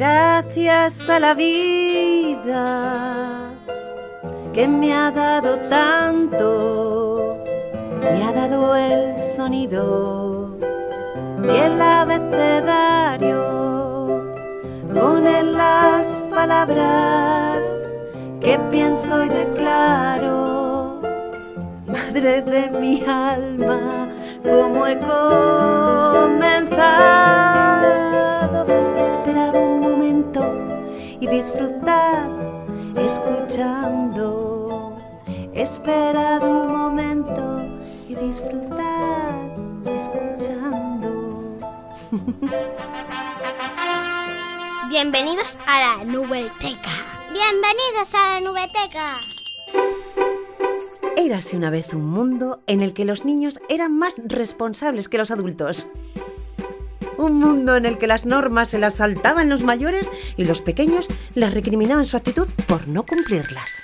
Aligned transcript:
Gracias 0.00 1.10
a 1.10 1.20
la 1.20 1.34
vida 1.34 2.62
que 4.54 4.66
me 4.66 4.94
ha 4.94 5.10
dado 5.10 5.58
tanto, 5.68 7.36
me 8.00 8.24
ha 8.24 8.32
dado 8.32 8.74
el 8.76 9.18
sonido 9.18 10.56
y 11.44 11.48
el 11.48 11.82
abecedario, 11.82 13.42
con 14.94 15.26
él 15.26 15.52
las 15.52 16.06
palabras 16.30 17.60
que 18.40 18.58
pienso 18.70 19.22
y 19.22 19.28
declaro. 19.28 21.02
Madre 21.86 22.40
de 22.40 22.70
mi 22.70 23.04
alma, 23.04 24.08
como 24.44 24.86
he 24.86 24.98
comenzado, 24.98 26.40
y 31.20 31.26
disfrutar 31.26 32.30
escuchando. 32.96 34.96
He 35.54 35.62
esperado 35.62 36.50
un 36.50 36.68
momento 36.68 37.62
y 38.08 38.14
disfrutar 38.14 39.50
escuchando. 39.84 41.58
Bienvenidos 44.88 45.58
a 45.66 45.80
la 45.80 46.04
Nubeteca. 46.04 46.90
Bienvenidos 47.32 48.14
a 48.14 48.34
la 48.34 48.40
Nubeteca. 48.40 49.18
Érase 51.16 51.56
una 51.56 51.70
vez 51.70 51.92
un 51.92 52.06
mundo 52.06 52.62
en 52.66 52.80
el 52.80 52.94
que 52.94 53.04
los 53.04 53.26
niños 53.26 53.60
eran 53.68 53.96
más 53.96 54.14
responsables 54.24 55.08
que 55.08 55.18
los 55.18 55.30
adultos. 55.30 55.86
Un 57.20 57.34
mundo 57.34 57.76
en 57.76 57.84
el 57.84 57.98
que 57.98 58.06
las 58.06 58.24
normas 58.24 58.70
se 58.70 58.78
las 58.78 58.94
saltaban 58.94 59.50
los 59.50 59.60
mayores 59.60 60.10
y 60.38 60.44
los 60.44 60.62
pequeños 60.62 61.06
les 61.34 61.52
recriminaban 61.52 62.06
su 62.06 62.16
actitud 62.16 62.48
por 62.66 62.88
no 62.88 63.04
cumplirlas. 63.04 63.82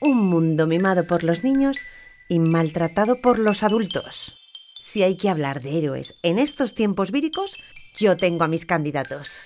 Un 0.00 0.24
mundo 0.24 0.66
mimado 0.66 1.06
por 1.06 1.22
los 1.22 1.44
niños 1.44 1.82
y 2.28 2.38
maltratado 2.38 3.20
por 3.20 3.38
los 3.38 3.62
adultos. 3.62 4.38
Si 4.80 5.02
hay 5.02 5.18
que 5.18 5.28
hablar 5.28 5.60
de 5.60 5.76
héroes 5.76 6.14
en 6.22 6.38
estos 6.38 6.72
tiempos 6.72 7.10
víricos, 7.10 7.58
yo 7.94 8.16
tengo 8.16 8.44
a 8.44 8.48
mis 8.48 8.64
candidatos. 8.64 9.42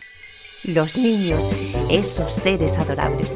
Los 0.62 0.96
niños, 0.96 1.42
esos 1.90 2.32
seres 2.32 2.78
adorables. 2.78 3.28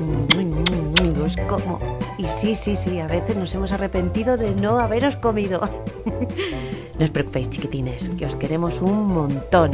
Los 1.19 1.35
como. 1.49 1.99
Y 2.17 2.29
sí, 2.29 2.55
sí, 2.55 2.77
sí, 2.77 3.01
a 3.01 3.09
veces 3.09 3.35
nos 3.35 3.53
hemos 3.55 3.73
arrepentido 3.73 4.37
de 4.37 4.53
no 4.53 4.79
haberos 4.79 5.17
comido. 5.17 5.69
no 7.03 7.07
os 7.07 7.11
preocupéis, 7.11 7.51
chiquitines, 7.51 8.15
que 8.17 8.25
os 8.31 8.37
queremos 8.37 8.81
un 8.81 9.11
montón. 9.11 9.73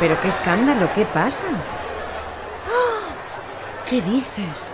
Pero 0.00 0.18
qué 0.22 0.28
escándalo, 0.28 0.88
¿qué 0.94 1.04
pasa? 1.04 1.52
¡Ah! 2.64 3.12
¿Qué 3.84 4.00
dices? 4.00 4.70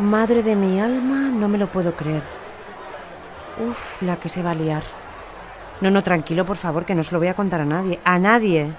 Madre 0.00 0.42
de 0.42 0.56
mi 0.56 0.80
alma, 0.80 1.30
no 1.30 1.46
me 1.46 1.58
lo 1.58 1.68
puedo 1.68 1.94
creer. 1.94 2.24
Uf, 3.64 4.02
la 4.02 4.16
que 4.16 4.28
se 4.28 4.42
va 4.42 4.50
a 4.50 4.54
liar. 4.56 4.82
No, 5.80 5.88
no, 5.92 6.02
tranquilo, 6.02 6.44
por 6.44 6.56
favor, 6.56 6.84
que 6.84 6.96
no 6.96 7.04
se 7.04 7.12
lo 7.12 7.20
voy 7.20 7.28
a 7.28 7.34
contar 7.34 7.60
a 7.60 7.64
nadie. 7.64 8.00
A 8.02 8.18
nadie. 8.18 8.74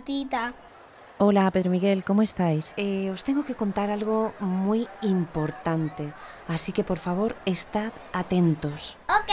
Tita. 0.00 0.54
Hola, 1.18 1.50
Pedro 1.50 1.70
Miguel, 1.70 2.02
¿cómo 2.02 2.22
estáis? 2.22 2.72
Eh, 2.76 3.10
os 3.12 3.24
tengo 3.24 3.44
que 3.44 3.54
contar 3.54 3.90
algo 3.90 4.32
muy 4.40 4.88
importante, 5.02 6.14
así 6.48 6.72
que 6.72 6.82
por 6.82 6.98
favor, 6.98 7.36
estad 7.44 7.92
atentos. 8.12 8.96
Ok. 9.08 9.30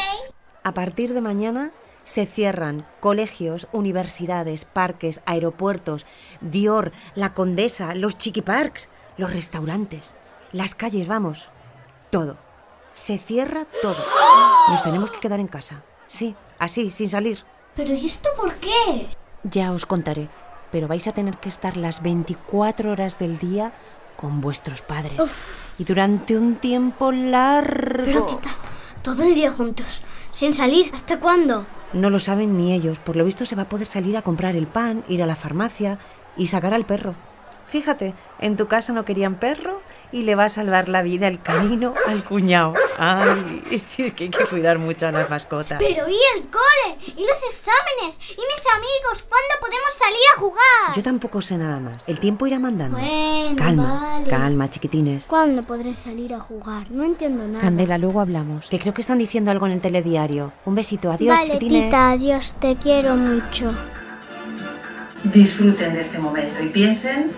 A 0.64 0.74
partir 0.74 1.14
de 1.14 1.22
mañana 1.22 1.72
se 2.04 2.26
cierran 2.26 2.86
colegios, 3.00 3.68
universidades, 3.72 4.66
parques, 4.66 5.22
aeropuertos, 5.26 6.06
Dior, 6.42 6.92
la 7.16 7.34
Condesa, 7.34 7.96
los 7.96 8.18
chiquiparks, 8.18 8.90
los 9.18 9.32
restaurantes, 9.32 10.14
las 10.52 10.76
calles, 10.76 11.08
vamos, 11.08 11.52
todo. 12.10 12.38
Se 12.94 13.18
cierra 13.18 13.66
todo. 13.82 14.04
Nos 14.70 14.84
tenemos 14.84 15.12
que 15.12 15.20
quedar 15.20 15.40
en 15.40 15.48
casa. 15.48 15.84
Sí, 16.08 16.36
así, 16.60 16.92
sin 16.92 17.10
salir. 17.10 17.46
¿Pero 17.76 17.94
y 17.94 18.06
esto 18.06 18.30
por 18.36 18.56
qué? 18.56 19.08
Ya 19.44 19.72
os 19.72 19.86
contaré, 19.86 20.30
pero 20.72 20.88
vais 20.88 21.08
a 21.08 21.12
tener 21.12 21.38
que 21.38 21.50
estar 21.50 21.78
las 21.78 22.02
24 22.02 22.92
horas 22.92 23.20
del 23.20 23.38
día 23.38 23.74
con 24.16 24.42
vuestros 24.42 24.82
padres. 24.82 25.20
Uf. 25.20 25.80
Y 25.80 25.84
durante 25.84 26.38
un 26.38 26.56
tiempo 26.56 27.12
largo. 27.12 28.06
Pero, 28.06 28.26
tita, 28.26 28.50
todo 29.02 29.24
el 29.24 29.36
día 29.36 29.52
juntos, 29.52 30.02
sin 30.32 30.54
salir. 30.54 30.92
¿Hasta 30.94 31.20
cuándo? 31.20 31.66
No 31.94 32.10
lo 32.10 32.20
saben 32.20 32.58
ni 32.58 32.74
ellos. 32.74 33.00
Por 33.00 33.16
lo 33.16 33.24
visto 33.24 33.46
se 33.46 33.56
va 33.56 33.64
a 33.64 33.70
poder 33.70 33.88
salir 33.88 34.18
a 34.18 34.22
comprar 34.22 34.56
el 34.56 34.68
pan, 34.68 35.04
ir 35.08 35.24
a 35.24 35.28
la 35.28 35.36
farmacia 35.36 36.00
y 36.36 36.48
sacar 36.48 36.74
al 36.74 36.86
perro. 36.86 37.16
Fíjate, 37.68 38.14
en 38.40 38.56
tu 38.56 38.68
casa 38.68 38.94
no 38.94 39.04
querían 39.04 39.36
perro 39.36 39.82
y 40.12 40.24
le 40.24 40.36
va 40.36 40.46
a 40.46 40.50
salvar 40.50 40.88
la 40.88 41.02
vida 41.02 41.28
el 41.28 41.42
canino 41.42 41.94
al 42.08 42.24
cuñado. 42.24 42.74
Ay, 42.98 43.80
sí 43.86 44.12
que 44.12 44.26
hay 44.26 44.30
que 44.30 44.46
cuidar 44.46 44.80
mucho 44.80 45.06
a 45.08 45.12
las 45.12 45.30
mascotas. 45.30 45.78
Pero 45.78 46.08
¿y 46.08 46.18
el 46.36 46.48
cole? 46.50 46.98
¿Y 47.06 47.26
los 47.26 47.44
exámenes? 47.44 48.20
¿Y 48.32 48.42
mis 48.42 48.64
amigos? 48.74 49.26
¿Cuándo 49.28 49.56
podemos 49.60 49.94
salir 49.98 50.20
a 50.34 50.40
jugar? 50.40 50.96
Yo 50.96 51.04
tampoco 51.04 51.42
sé 51.42 51.58
nada 51.58 51.80
más. 51.80 52.04
El 52.08 52.20
tiempo 52.20 52.48
irá 52.48 52.58
mandando. 52.58 52.98
Bueno, 52.98 53.56
calma, 53.58 54.00
vale. 54.02 54.30
calma, 54.30 54.70
chiquitines. 54.70 55.28
¿Cuándo 55.28 55.64
podré 55.64 55.94
salir 55.94 56.34
a 56.34 56.40
jugar? 56.40 56.90
No 56.90 57.04
entiendo 57.04 57.46
nada. 57.48 57.60
Candela, 57.60 57.98
luego 57.98 58.22
hablamos. 58.22 58.68
Que 58.70 58.80
creo 58.80 58.94
que 58.94 59.02
están 59.02 59.18
diciendo 59.18 59.52
algo 59.52 59.66
en 59.66 59.74
el 59.74 59.82
telediario. 59.82 60.54
Un 60.66 60.76
besito, 60.76 61.12
adiós, 61.12 61.36
vale, 61.36 61.52
chiquitines. 61.52 61.86
tita, 61.86 62.12
adiós, 62.12 62.56
te 62.62 62.78
quiero 62.78 63.16
mucho. 63.18 63.74
Disfruten 65.26 65.96
de 65.96 66.02
este 66.02 66.20
momento 66.20 66.64
y 66.64 66.68
piensen 66.70 67.30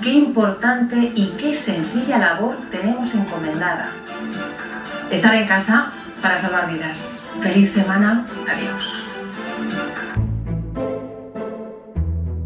qué 0.00 0.12
importante 0.12 1.12
y 1.14 1.32
qué 1.38 1.54
sencilla 1.54 2.18
labor 2.18 2.56
tenemos 2.70 3.14
encomendada. 3.14 3.88
Estar 5.10 5.34
en 5.34 5.46
casa 5.46 5.92
para 6.22 6.36
salvar 6.36 6.72
vidas. 6.72 7.26
Feliz 7.42 7.72
semana. 7.72 8.26
Adiós. 8.48 9.06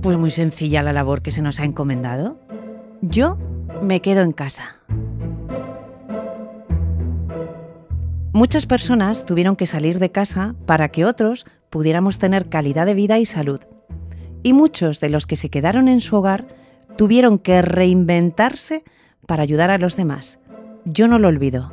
Pues 0.02 0.16
muy 0.18 0.30
sencilla 0.30 0.82
la 0.82 0.92
labor 0.92 1.22
que 1.22 1.30
se 1.30 1.42
nos 1.42 1.60
ha 1.60 1.64
encomendado. 1.64 2.40
Yo 3.02 3.38
me 3.82 4.00
quedo 4.00 4.22
en 4.22 4.32
casa. 4.32 4.76
Muchas 8.32 8.66
personas 8.66 9.24
tuvieron 9.24 9.56
que 9.56 9.66
salir 9.66 9.98
de 9.98 10.12
casa 10.12 10.54
para 10.66 10.90
que 10.90 11.04
otros 11.04 11.46
pudiéramos 11.70 12.18
tener 12.18 12.48
calidad 12.48 12.86
de 12.86 12.94
vida 12.94 13.18
y 13.18 13.26
salud. 13.26 13.60
Y 14.42 14.52
muchos 14.52 15.00
de 15.00 15.08
los 15.08 15.26
que 15.26 15.36
se 15.36 15.48
quedaron 15.48 15.88
en 15.88 16.00
su 16.00 16.16
hogar 16.16 16.46
tuvieron 16.96 17.38
que 17.38 17.62
reinventarse 17.62 18.84
para 19.26 19.42
ayudar 19.42 19.70
a 19.70 19.78
los 19.78 19.96
demás. 19.96 20.38
Yo 20.84 21.08
no 21.08 21.18
lo 21.18 21.28
olvido. 21.28 21.72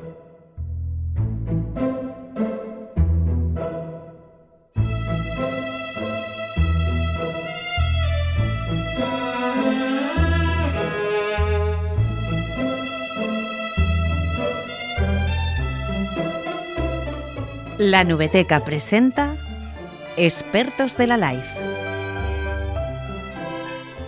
La 17.79 18.03
Nubeteca 18.03 18.63
presenta 18.63 19.35
Expertos 20.15 20.95
de 20.95 21.07
la 21.07 21.17
Life. 21.17 21.62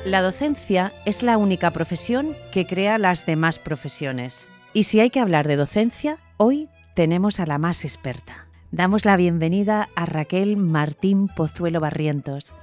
La 0.06 0.22
docencia 0.22 0.94
es 1.06 1.24
la 1.24 1.36
única 1.36 1.72
profesión 1.72 2.36
que 2.52 2.68
crea 2.68 3.00
las 3.00 3.26
demás 3.26 3.58
profesiones. 3.58 4.48
Y 4.72 4.84
si 4.84 5.00
hay 5.00 5.10
que 5.10 5.20
hablar 5.20 5.48
de 5.48 5.56
docencia, 5.56 6.20
hoy 6.38 6.70
tenemos 6.94 7.40
a 7.40 7.48
la 7.48 7.58
más 7.58 7.84
experta. 7.84 8.46
Damos 8.70 9.04
la 9.04 9.18
bienvenida 9.18 9.90
a 9.96 10.06
Raquel 10.06 10.58
Martín 10.58 11.28
Pozuelo 11.28 11.80
Barrientos 11.80 12.54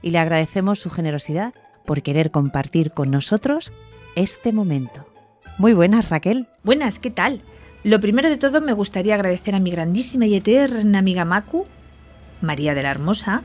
y 0.00 0.10
le 0.10 0.20
agradecemos 0.20 0.78
su 0.78 0.90
generosidad 0.90 1.54
por 1.86 2.02
querer 2.02 2.30
compartir 2.30 2.92
con 2.92 3.10
nosotros 3.10 3.72
este 4.14 4.52
momento. 4.52 5.04
Muy 5.58 5.74
buenas, 5.74 6.08
Raquel. 6.08 6.46
Buenas, 6.62 7.00
¿qué 7.00 7.10
tal? 7.10 7.42
Lo 7.82 7.98
primero 7.98 8.28
de 8.28 8.38
todo 8.38 8.60
me 8.60 8.74
gustaría 8.74 9.16
agradecer 9.16 9.56
a 9.56 9.60
mi 9.60 9.72
grandísima 9.72 10.26
y 10.26 10.36
eterna 10.36 11.00
amiga 11.00 11.24
Macu, 11.24 11.66
María 12.40 12.76
de 12.76 12.84
la 12.84 12.92
Hermosa, 12.92 13.42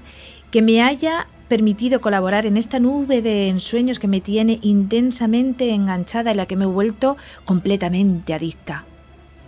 que 0.51 0.61
me 0.61 0.83
haya 0.83 1.25
permitido 1.47 2.01
colaborar 2.01 2.45
en 2.45 2.57
esta 2.57 2.79
nube 2.79 3.21
de 3.21 3.49
ensueños 3.49 3.99
que 3.99 4.07
me 4.07 4.21
tiene 4.21 4.59
intensamente 4.61 5.73
enganchada 5.73 6.31
y 6.31 6.35
la 6.35 6.45
que 6.45 6.55
me 6.55 6.65
he 6.65 6.67
vuelto 6.67 7.17
completamente 7.45 8.33
adicta. 8.33 8.85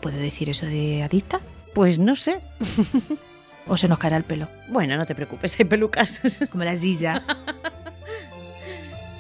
¿Puedo 0.02 0.18
decir 0.18 0.50
eso 0.50 0.66
de 0.66 1.04
adicta? 1.04 1.40
Pues 1.74 2.00
no 2.00 2.16
sé. 2.16 2.40
¿O 3.68 3.78
se 3.78 3.88
nos 3.88 4.00
caerá 4.00 4.18
el 4.18 4.24
pelo? 4.24 4.48
Bueno, 4.70 4.98
no 4.98 5.06
te 5.06 5.16
preocupes, 5.16 5.60
hay 5.60 5.66
pelucas. 5.66 6.22
Como 6.52 6.64
la 6.64 6.76
Ziza. 6.76 7.24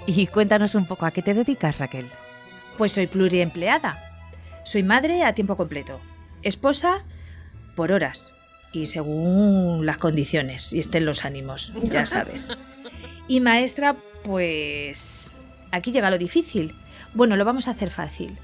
Y 0.06 0.26
cuéntanos 0.26 0.74
un 0.74 0.88
poco, 0.88 1.06
¿a 1.06 1.12
qué 1.12 1.22
te 1.22 1.36
dedicas, 1.36 1.78
Raquel? 1.78 2.08
Pues 2.80 2.94
soy 2.94 3.06
pluriempleada. 3.06 4.02
Soy 4.64 4.82
madre 4.82 5.24
a 5.24 5.36
tiempo 5.36 5.56
completo, 5.56 6.00
esposa 6.42 7.06
por 7.76 7.92
horas 7.92 8.34
y 8.72 8.88
según 8.88 9.86
las 9.86 9.98
condiciones 9.98 10.74
y 10.74 10.80
estén 10.80 11.06
los 11.06 11.26
ánimos, 11.26 11.74
ya 11.84 12.06
sabes. 12.06 12.52
Y 13.28 13.40
maestra, 13.42 13.96
pues 14.24 15.32
aquí 15.72 15.92
llega 15.92 16.10
lo 16.10 16.18
difícil. 16.18 16.76
Bueno, 17.14 17.36
lo 17.36 17.46
vamos 17.46 17.68
a 17.68 17.72
hacer 17.72 17.90
fácil. 17.90 18.38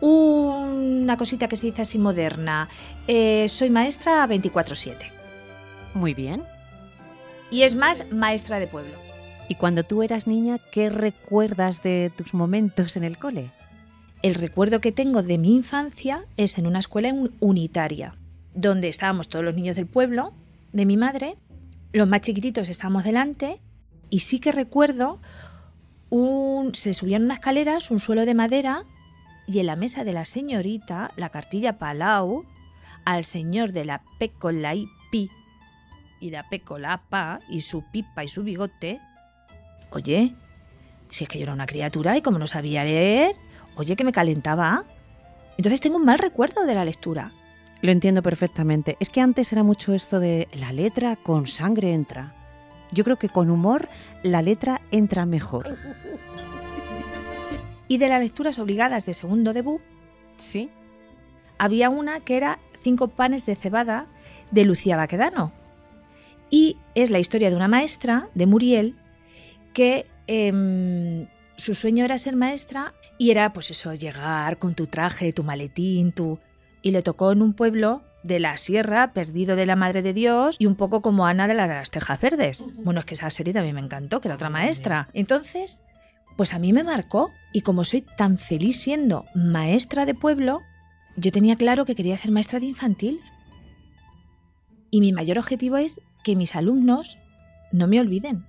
Una 0.00 1.16
cosita 1.16 1.48
que 1.48 1.56
se 1.56 1.66
dice 1.66 1.82
así 1.82 1.98
moderna. 1.98 2.68
Eh, 3.06 3.46
soy 3.48 3.70
maestra 3.70 4.26
24/7. 4.26 5.10
Muy 5.94 6.12
bien. 6.12 6.44
Y 7.50 7.62
es 7.62 7.76
más, 7.76 8.10
maestra 8.12 8.58
de 8.58 8.66
pueblo. 8.66 8.92
¿Y 9.48 9.54
cuando 9.54 9.84
tú 9.84 10.02
eras 10.02 10.26
niña, 10.26 10.58
qué 10.72 10.90
recuerdas 10.90 11.82
de 11.82 12.12
tus 12.14 12.34
momentos 12.34 12.96
en 12.96 13.04
el 13.04 13.16
cole? 13.16 13.52
El 14.22 14.34
recuerdo 14.34 14.80
que 14.80 14.92
tengo 14.92 15.22
de 15.22 15.38
mi 15.38 15.54
infancia 15.54 16.24
es 16.36 16.58
en 16.58 16.66
una 16.66 16.80
escuela 16.80 17.14
unitaria, 17.40 18.14
donde 18.56 18.88
estábamos 18.88 19.28
todos 19.28 19.44
los 19.44 19.54
niños 19.54 19.76
del 19.76 19.86
pueblo, 19.86 20.32
de 20.72 20.84
mi 20.84 20.96
madre, 20.96 21.36
los 21.92 22.08
más 22.08 22.22
chiquititos 22.22 22.68
estábamos 22.68 23.04
delante, 23.04 23.60
y 24.10 24.20
sí 24.20 24.40
que 24.40 24.50
recuerdo 24.50 25.20
un, 26.10 26.74
se 26.74 26.92
subían 26.92 27.24
unas 27.24 27.38
escaleras, 27.38 27.90
un 27.92 28.00
suelo 28.00 28.26
de 28.26 28.34
madera, 28.34 28.82
y 29.46 29.60
en 29.60 29.66
la 29.66 29.76
mesa 29.76 30.02
de 30.02 30.12
la 30.12 30.24
señorita, 30.24 31.12
la 31.16 31.28
cartilla 31.28 31.78
Palau, 31.78 32.44
al 33.04 33.24
señor 33.24 33.72
de 33.72 33.84
la 33.84 34.02
P 34.18 34.30
con 34.30 34.62
la 34.62 34.74
I, 34.74 34.88
pi, 35.12 35.30
y 36.18 36.30
la 36.30 36.48
P 36.48 36.60
con 36.60 36.82
la 36.82 37.02
pa, 37.08 37.38
y 37.48 37.60
su 37.60 37.84
pipa 37.92 38.24
y 38.24 38.28
su 38.28 38.42
bigote, 38.42 39.00
Oye, 39.90 40.34
si 41.08 41.24
es 41.24 41.30
que 41.30 41.38
yo 41.38 41.44
era 41.44 41.52
una 41.52 41.66
criatura 41.66 42.16
y 42.16 42.22
como 42.22 42.38
no 42.38 42.46
sabía 42.46 42.84
leer, 42.84 43.36
oye, 43.76 43.96
que 43.96 44.04
me 44.04 44.12
calentaba. 44.12 44.84
Entonces 45.56 45.80
tengo 45.80 45.96
un 45.96 46.04
mal 46.04 46.18
recuerdo 46.18 46.66
de 46.66 46.74
la 46.74 46.84
lectura. 46.84 47.32
Lo 47.86 47.92
entiendo 47.92 48.20
perfectamente. 48.20 48.96
Es 48.98 49.10
que 49.10 49.20
antes 49.20 49.52
era 49.52 49.62
mucho 49.62 49.94
esto 49.94 50.18
de 50.18 50.48
la 50.52 50.72
letra 50.72 51.14
con 51.14 51.46
sangre 51.46 51.94
entra. 51.94 52.34
Yo 52.90 53.04
creo 53.04 53.16
que 53.16 53.28
con 53.28 53.48
humor 53.48 53.88
la 54.24 54.42
letra 54.42 54.80
entra 54.90 55.24
mejor. 55.24 55.78
Y 57.88 57.98
de 57.98 58.08
las 58.08 58.20
lecturas 58.20 58.58
obligadas 58.58 59.06
de 59.06 59.14
segundo 59.14 59.52
debut, 59.52 59.80
sí, 60.36 60.70
había 61.56 61.88
una 61.88 62.18
que 62.18 62.36
era 62.36 62.58
Cinco 62.80 63.06
panes 63.06 63.46
de 63.46 63.54
cebada 63.54 64.08
de 64.50 64.64
Lucía 64.64 64.96
Baquedano. 64.96 65.52
Y 66.50 66.78
es 66.96 67.10
la 67.10 67.20
historia 67.20 67.50
de 67.50 67.54
una 67.54 67.68
maestra, 67.68 68.28
de 68.34 68.46
Muriel, 68.46 68.96
que 69.72 70.06
em, 70.26 71.28
su 71.56 71.76
sueño 71.76 72.04
era 72.04 72.18
ser 72.18 72.34
maestra 72.34 72.92
y 73.18 73.30
era 73.30 73.52
pues 73.52 73.70
eso, 73.70 73.94
llegar 73.94 74.58
con 74.58 74.74
tu 74.74 74.88
traje, 74.88 75.32
tu 75.32 75.44
maletín, 75.44 76.10
tu... 76.10 76.40
Y 76.82 76.90
le 76.90 77.02
tocó 77.02 77.32
en 77.32 77.42
un 77.42 77.52
pueblo 77.52 78.02
de 78.22 78.40
la 78.40 78.56
sierra, 78.56 79.12
perdido 79.12 79.56
de 79.56 79.66
la 79.66 79.76
Madre 79.76 80.02
de 80.02 80.12
Dios, 80.12 80.56
y 80.58 80.66
un 80.66 80.74
poco 80.74 81.00
como 81.00 81.26
Ana 81.26 81.46
de, 81.46 81.54
la 81.54 81.68
de 81.68 81.74
las 81.74 81.90
Tejas 81.90 82.20
Verdes. 82.20 82.64
Bueno, 82.76 83.00
es 83.00 83.06
que 83.06 83.14
esa 83.14 83.30
serie 83.30 83.54
también 83.54 83.74
me 83.74 83.80
encantó, 83.80 84.20
que 84.20 84.28
era 84.28 84.34
otra 84.34 84.50
maestra. 84.50 85.08
Entonces, 85.12 85.80
pues 86.36 86.52
a 86.52 86.58
mí 86.58 86.72
me 86.72 86.82
marcó, 86.82 87.30
y 87.52 87.62
como 87.62 87.84
soy 87.84 88.02
tan 88.02 88.36
feliz 88.36 88.80
siendo 88.80 89.24
maestra 89.34 90.06
de 90.06 90.14
pueblo, 90.14 90.60
yo 91.16 91.32
tenía 91.32 91.56
claro 91.56 91.84
que 91.84 91.94
quería 91.94 92.18
ser 92.18 92.30
maestra 92.30 92.60
de 92.60 92.66
infantil. 92.66 93.20
Y 94.90 95.00
mi 95.00 95.12
mayor 95.12 95.38
objetivo 95.38 95.76
es 95.76 96.00
que 96.24 96.36
mis 96.36 96.56
alumnos 96.56 97.20
no 97.72 97.86
me 97.86 98.00
olviden. 98.00 98.44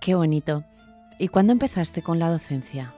Qué 0.00 0.14
bonito. 0.14 0.64
¿Y 1.18 1.28
cuándo 1.28 1.52
empezaste 1.52 2.02
con 2.02 2.18
la 2.18 2.30
docencia? 2.30 2.95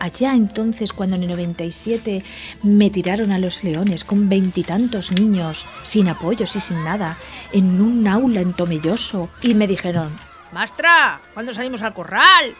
Allá 0.00 0.34
entonces, 0.34 0.92
cuando 0.92 1.14
en 1.14 1.22
el 1.22 1.28
97 1.28 2.24
me 2.64 2.90
tiraron 2.90 3.30
a 3.30 3.38
los 3.38 3.62
leones 3.62 4.02
con 4.02 4.28
veintitantos 4.28 5.12
niños, 5.12 5.68
sin 5.82 6.08
apoyos 6.08 6.56
y 6.56 6.60
sin 6.60 6.82
nada, 6.82 7.18
en 7.52 7.80
un 7.80 8.08
aula 8.08 8.40
en 8.40 8.52
Tomelloso, 8.52 9.30
y 9.42 9.54
me 9.54 9.68
dijeron, 9.68 10.10
¡Mastra! 10.52 11.20
¿Cuándo 11.32 11.54
salimos 11.54 11.82
al 11.82 11.94
corral? 11.94 12.56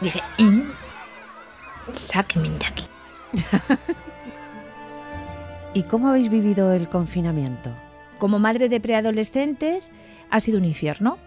Dije, 0.00 0.22
¿Mm? 0.38 0.70
sáquenme 1.94 2.50
de 2.50 2.66
aquí. 2.66 2.84
¿Y 5.74 5.82
cómo 5.82 6.08
habéis 6.08 6.30
vivido 6.30 6.72
el 6.72 6.88
confinamiento? 6.88 7.74
Como 8.18 8.38
madre 8.38 8.68
de 8.68 8.80
preadolescentes, 8.80 9.90
ha 10.30 10.38
sido 10.38 10.58
un 10.58 10.64
infierno 10.66 11.18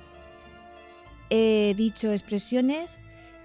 he 1.32 1.74
dicho 1.76 2.12
expresiones 2.12 3.02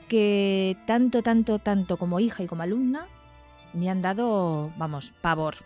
que 0.08 0.76
tanto, 0.86 1.22
tanto, 1.22 1.58
tanto 1.58 1.96
como 1.96 2.20
hija 2.20 2.42
y 2.42 2.46
como 2.46 2.62
alumna 2.62 3.06
me 3.72 3.90
han 3.90 4.02
dado, 4.02 4.72
vamos, 4.76 5.12
pavor. 5.20 5.56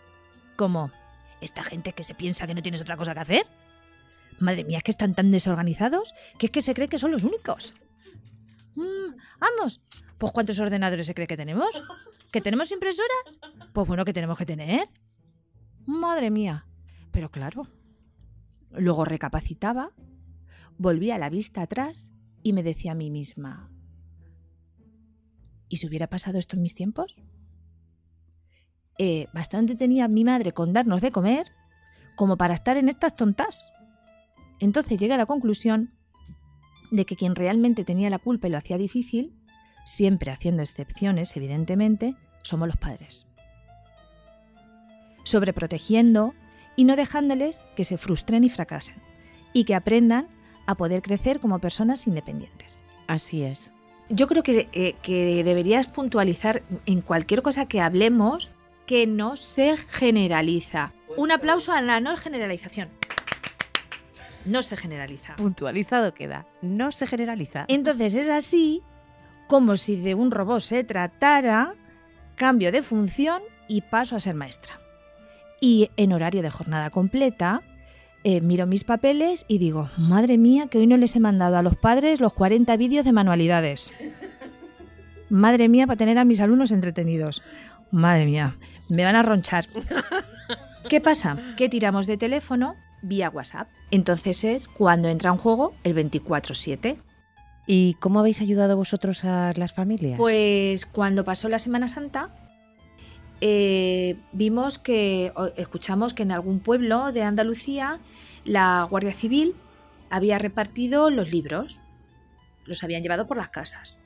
Como, 0.56 0.90
¿esta 1.40 1.62
gente 1.62 1.92
que 1.92 2.04
se 2.04 2.14
piensa 2.14 2.46
que 2.46 2.54
no 2.54 2.62
tienes 2.62 2.81
otra 2.81 2.96
cosa 2.96 3.14
que 3.14 3.20
hacer? 3.20 3.46
Madre 4.38 4.64
mía, 4.64 4.78
es 4.78 4.84
que 4.84 4.90
están 4.90 5.14
tan 5.14 5.31
desorganizados 5.31 6.14
que 6.38 6.46
es 6.46 6.52
que 6.52 6.60
se 6.60 6.75
cree 6.75 6.88
que 6.88 6.98
son 6.98 7.10
los 7.10 7.25
únicos. 7.25 7.75
Mm, 8.75 9.16
vamos, 9.38 9.81
pues 10.19 10.32
¿cuántos 10.32 10.58
ordenadores 10.60 11.06
se 11.06 11.14
cree 11.14 11.26
que 11.26 11.37
tenemos? 11.37 11.82
¿Que 12.32 12.40
tenemos 12.40 12.70
impresoras? 12.72 13.40
Pues 13.72 13.87
bueno, 13.87 14.04
que 14.04 14.12
tenemos 14.12 14.38
que 14.38 14.46
tener. 14.46 14.88
Madre 15.87 16.31
mía. 16.31 16.66
Pero 17.10 17.31
claro, 17.31 17.66
luego 18.70 19.04
recapacitaba 19.04 19.92
volvía 20.81 21.19
la 21.19 21.28
vista 21.28 21.60
atrás 21.60 22.10
y 22.42 22.54
me 22.54 22.62
decía 22.62 22.92
a 22.92 22.94
mí 22.94 23.10
misma, 23.10 23.70
¿y 25.70 25.78
si 25.78 25.87
hubiera 25.87 26.08
pasado 26.08 26.38
esto 26.38 26.56
en 26.56 26.62
mis 26.62 26.75
tiempos? 26.75 27.17
Eh, 28.99 29.28
bastante 29.32 29.76
tenía 29.76 30.08
mi 30.08 30.25
madre 30.25 30.52
con 30.52 30.75
darnos 30.75 31.00
de 31.00 31.11
comer 31.11 31.46
como 32.17 32.37
para 32.37 32.52
estar 32.52 32.76
en 32.76 32.90
estas 32.90 33.17
tontas. 33.17 33.72
Entonces 34.58 34.99
llegué 35.00 35.14
a 35.14 35.17
la 35.17 35.25
conclusión 35.25 35.94
de 36.90 37.06
que 37.06 37.17
quien 37.17 37.34
realmente 37.34 37.84
tenía 37.84 38.11
la 38.11 38.19
culpa 38.19 38.49
y 38.49 38.50
lo 38.50 38.58
hacía 38.58 38.76
difícil, 38.76 39.34
siempre 39.87 40.32
haciendo 40.32 40.62
excepciones, 40.62 41.34
evidentemente, 41.37 42.14
somos 42.42 42.68
los 42.68 42.76
padres. 42.76 43.26
Sobreprotegiendo 45.25 46.35
y 46.76 46.85
no 46.85 46.97
dejándoles 46.97 47.62
que 47.76 47.85
se 47.85 47.97
frustren 47.97 48.44
y 48.44 48.50
fracasen, 48.50 48.97
y 49.52 49.64
que 49.64 49.75
aprendan 49.75 50.28
a 50.66 50.75
poder 50.75 51.00
crecer 51.00 51.40
como 51.40 51.59
personas 51.59 52.06
independientes. 52.06 52.83
Así 53.06 53.44
es. 53.44 53.73
Yo 54.11 54.26
creo 54.26 54.43
que, 54.43 54.69
eh, 54.73 54.97
que 55.02 55.43
deberías 55.45 55.87
puntualizar 55.87 56.62
en 56.85 57.00
cualquier 57.00 57.43
cosa 57.43 57.67
que 57.67 57.81
hablemos 57.81 58.50
que 58.87 59.07
no 59.07 59.37
se 59.37 59.76
generaliza. 59.76 60.93
Un 61.17 61.31
aplauso 61.31 61.73
a 61.73 61.81
la 61.81 62.00
no 62.00 62.17
generalización. 62.17 62.88
No 64.45 64.62
se 64.62 64.76
generaliza. 64.76 65.37
Puntualizado 65.37 66.12
queda. 66.12 66.47
No 66.61 66.93
se 66.93 67.07
generaliza. 67.07 67.67
Entonces 67.69 68.17
es 68.17 68.29
así 68.29 68.83
como 69.47 69.76
si 69.76 69.97
de 69.97 70.14
un 70.14 70.31
robot 70.31 70.61
se 70.61 70.85
tratara, 70.85 71.75
cambio 72.37 72.73
de 72.73 72.83
función 72.83 73.43
y 73.69 73.83
paso 73.83 74.17
a 74.17 74.21
ser 74.21 74.35
maestra. 74.35 74.81
Y 75.61 75.90
en 75.97 76.12
horario 76.12 76.43
de 76.43 76.50
jornada 76.50 76.90
completa, 76.90 77.62
eh, 78.24 78.40
miro 78.40 78.66
mis 78.66 78.84
papeles 78.84 79.44
y 79.48 79.58
digo, 79.58 79.88
madre 79.96 80.38
mía, 80.38 80.66
que 80.68 80.78
hoy 80.78 80.86
no 80.86 80.96
les 80.96 81.16
he 81.16 81.20
mandado 81.20 81.56
a 81.56 81.62
los 81.62 81.76
padres 81.76 82.20
los 82.20 82.32
40 82.32 82.76
vídeos 82.76 83.04
de 83.04 83.12
manualidades. 83.12 83.92
Madre 85.28 85.68
mía, 85.68 85.86
para 85.86 85.96
tener 85.96 86.18
a 86.18 86.24
mis 86.24 86.40
alumnos 86.40 86.72
entretenidos. 86.72 87.42
Madre 87.90 88.24
mía, 88.24 88.56
me 88.88 89.04
van 89.04 89.16
a 89.16 89.22
ronchar. 89.22 89.66
¿Qué 90.88 91.00
pasa? 91.00 91.38
Que 91.56 91.68
tiramos 91.68 92.06
de 92.06 92.16
teléfono 92.16 92.74
vía 93.02 93.30
WhatsApp. 93.30 93.68
Entonces 93.90 94.44
es 94.44 94.68
cuando 94.68 95.08
entra 95.08 95.30
en 95.30 95.36
juego 95.36 95.74
el 95.84 95.94
24/7. 95.94 96.98
¿Y 97.66 97.94
cómo 98.00 98.18
habéis 98.18 98.40
ayudado 98.40 98.76
vosotros 98.76 99.24
a 99.24 99.52
las 99.54 99.72
familias? 99.72 100.18
Pues 100.18 100.86
cuando 100.86 101.24
pasó 101.24 101.48
la 101.48 101.58
Semana 101.58 101.86
Santa, 101.86 102.30
eh, 103.40 104.16
vimos 104.32 104.78
que, 104.78 105.32
escuchamos 105.56 106.14
que 106.14 106.23
en 106.23 106.32
algún 106.32 106.61
pueblo 106.61 107.12
de 107.12 107.23
Andalucía 107.23 108.00
la 108.44 108.87
Guardia 108.88 109.12
Civil 109.12 109.54
había 110.11 110.38
repartido 110.38 111.11
los 111.11 111.30
libros, 111.30 111.78
los 112.66 112.82
habían 112.85 113.02
llevado 113.02 113.26
por 113.26 113.37
las 113.37 113.49
casas. 113.49 113.99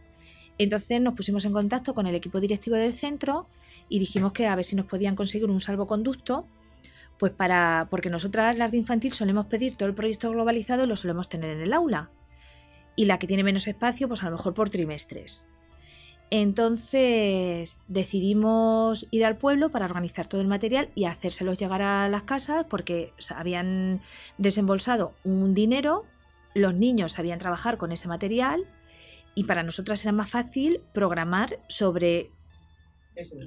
Entonces 0.59 1.01
nos 1.01 1.15
pusimos 1.15 1.45
en 1.45 1.53
contacto 1.53 1.95
con 1.95 2.07
el 2.07 2.15
equipo 2.15 2.41
directivo 2.41 2.77
del 2.77 2.93
centro 2.93 3.49
y 3.89 3.99
dijimos 3.99 4.33
que 4.33 4.47
a 4.47 4.55
ver 4.55 4.65
si 4.65 4.77
nos 4.77 4.87
podían 4.87 5.17
conseguir 5.17 5.51
un 5.51 5.61
salvoconducto, 5.61 6.47
pues 7.19 7.33
para, 7.33 7.89
porque 7.91 8.11
nosotras 8.11 8.57
las 8.57 8.71
de 8.71 8.79
infantil 8.79 9.13
solemos 9.13 9.47
pedir 9.47 9.77
todo 9.77 9.89
el 9.89 9.95
proyecto 9.95 10.31
globalizado 10.31 10.85
y 10.85 10.87
lo 10.87 10.97
solemos 10.97 11.29
tener 11.29 11.51
en 11.51 11.63
el 11.63 11.73
aula. 11.73 12.11
Y 12.97 13.07
la 13.07 13.19
que 13.19 13.27
tiene 13.27 13.43
menos 13.43 13.67
espacio, 13.67 14.07
pues 14.07 14.23
a 14.23 14.27
lo 14.27 14.33
mejor 14.33 14.55
por 14.55 14.71
trimestres. 14.71 15.47
Entonces 16.37 17.81
decidimos 17.87 19.07
ir 19.13 19.25
al 19.25 19.37
pueblo 19.37 19.71
para 19.71 19.85
organizar 19.85 20.27
todo 20.27 20.41
el 20.41 20.49
material 20.49 20.91
y 20.97 21.05
hacérselos 21.05 21.59
llegar 21.59 21.81
a 21.81 22.09
las 22.09 22.25
casas 22.25 22.67
porque 22.69 23.13
habían 23.37 24.01
desembolsado 24.37 25.15
un 25.23 25.55
dinero, 25.55 26.07
los 26.53 26.75
niños 26.75 27.13
sabían 27.13 27.39
trabajar 27.39 27.79
con 27.79 27.93
ese 27.93 28.09
material 28.09 28.67
y 29.37 29.45
para 29.45 29.63
nosotras 29.63 30.03
era 30.03 30.11
más 30.11 30.29
fácil 30.29 30.81
programar 30.93 31.61
sobre, 31.69 32.33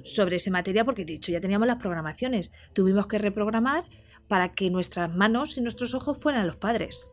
sobre 0.02 0.36
ese 0.36 0.50
material 0.50 0.86
porque 0.86 1.04
de 1.04 1.12
hecho 1.12 1.30
ya 1.30 1.42
teníamos 1.42 1.68
las 1.68 1.76
programaciones. 1.76 2.54
Tuvimos 2.72 3.06
que 3.06 3.18
reprogramar 3.18 3.84
para 4.28 4.54
que 4.54 4.70
nuestras 4.70 5.14
manos 5.14 5.58
y 5.58 5.60
nuestros 5.60 5.92
ojos 5.92 6.16
fueran 6.16 6.46
los 6.46 6.56
padres. 6.56 7.10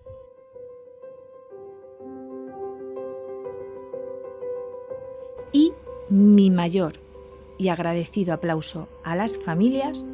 Y 5.56 5.72
mi 6.10 6.52
mayor 6.52 7.00
y 7.58 7.70
agradecido 7.70 8.34
aplauso 8.34 8.90
a 9.06 9.16
las 9.16 9.38
familias 9.38 10.06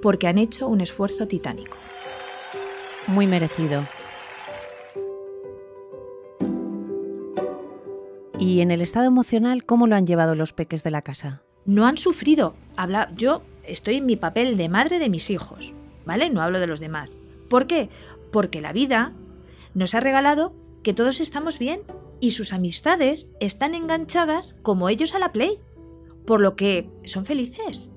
porque 0.00 0.26
han 0.26 0.38
hecho 0.38 0.68
un 0.68 0.80
esfuerzo 0.80 1.28
titánico. 1.28 1.76
Muy 3.06 3.26
merecido. 3.26 3.84
¿Y 8.38 8.62
en 8.62 8.70
el 8.70 8.80
estado 8.80 9.04
emocional 9.04 9.66
cómo 9.66 9.86
lo 9.86 9.96
han 9.96 10.06
llevado 10.06 10.34
los 10.34 10.54
peques 10.54 10.82
de 10.82 10.92
la 10.92 11.02
casa? 11.02 11.42
No 11.66 11.84
han 11.84 11.98
sufrido. 11.98 12.54
Habla, 12.78 13.12
yo 13.14 13.42
estoy 13.64 13.96
en 13.96 14.06
mi 14.06 14.16
papel 14.16 14.56
de 14.56 14.70
madre 14.70 14.98
de 14.98 15.10
mis 15.10 15.28
hijos, 15.28 15.74
¿vale? 16.06 16.30
No 16.30 16.40
hablo 16.40 16.58
de 16.58 16.68
los 16.68 16.80
demás. 16.80 17.18
¿Por 17.50 17.66
qué? 17.66 17.90
Porque 18.32 18.62
la 18.62 18.72
vida 18.72 19.12
nos 19.74 19.94
ha 19.94 20.00
regalado 20.00 20.54
que 20.82 20.94
todos 20.94 21.20
estamos 21.20 21.58
bien 21.58 21.82
y 22.20 22.32
sus 22.32 22.52
amistades 22.52 23.30
están 23.40 23.74
enganchadas 23.74 24.54
como 24.62 24.88
ellos 24.88 25.14
a 25.14 25.18
la 25.18 25.32
Play, 25.32 25.60
por 26.26 26.40
lo 26.40 26.56
que 26.56 26.88
son 27.04 27.24
felices. 27.24 27.90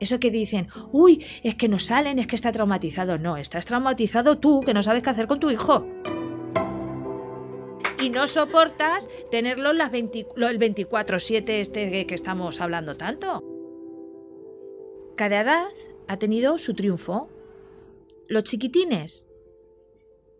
Eso 0.00 0.20
que 0.20 0.30
dicen, 0.30 0.68
uy, 0.92 1.24
es 1.42 1.56
que 1.56 1.68
no 1.68 1.78
salen, 1.78 2.18
es 2.18 2.26
que 2.26 2.36
está 2.36 2.52
traumatizado. 2.52 3.18
No, 3.18 3.36
estás 3.36 3.66
traumatizado 3.66 4.38
tú, 4.38 4.60
que 4.60 4.74
no 4.74 4.82
sabes 4.82 5.02
qué 5.02 5.10
hacer 5.10 5.26
con 5.26 5.40
tu 5.40 5.50
hijo 5.50 5.86
y 8.00 8.10
no 8.10 8.26
soportas 8.26 9.08
tenerlo 9.30 9.72
las 9.72 9.92
el 9.92 10.10
24-7 10.10 11.48
este 11.48 12.06
que 12.06 12.14
estamos 12.14 12.60
hablando 12.60 12.96
tanto. 12.96 13.42
Cada 15.16 15.40
edad 15.40 15.68
ha 16.06 16.16
tenido 16.18 16.58
su 16.58 16.74
triunfo. 16.74 17.28
Los 18.28 18.44
chiquitines, 18.44 19.28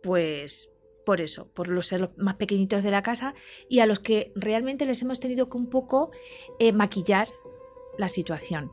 pues 0.03 0.73
por 1.09 1.23
eso, 1.23 1.49
por 1.55 1.69
los 1.69 1.87
ser 1.87 2.11
más 2.19 2.35
pequeñitos 2.35 2.83
de 2.83 2.91
la 2.91 3.03
casa 3.03 3.33
y 3.67 3.79
a 3.79 3.87
los 3.87 3.99
que 3.99 4.31
realmente 4.35 4.85
les 4.85 5.01
hemos 5.01 5.21
tenido 5.21 5.49
que 5.49 5.57
un 5.57 5.65
poco 5.65 6.11
eh, 6.59 6.71
maquillar 6.73 7.29
la 7.97 8.09
situación. 8.09 8.71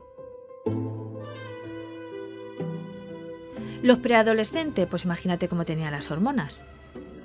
Los 3.82 4.00
preadolescentes, 4.00 4.86
pues 4.86 5.06
imagínate 5.06 5.48
cómo 5.48 5.64
tenían 5.64 5.92
las 5.92 6.10
hormonas. 6.10 6.66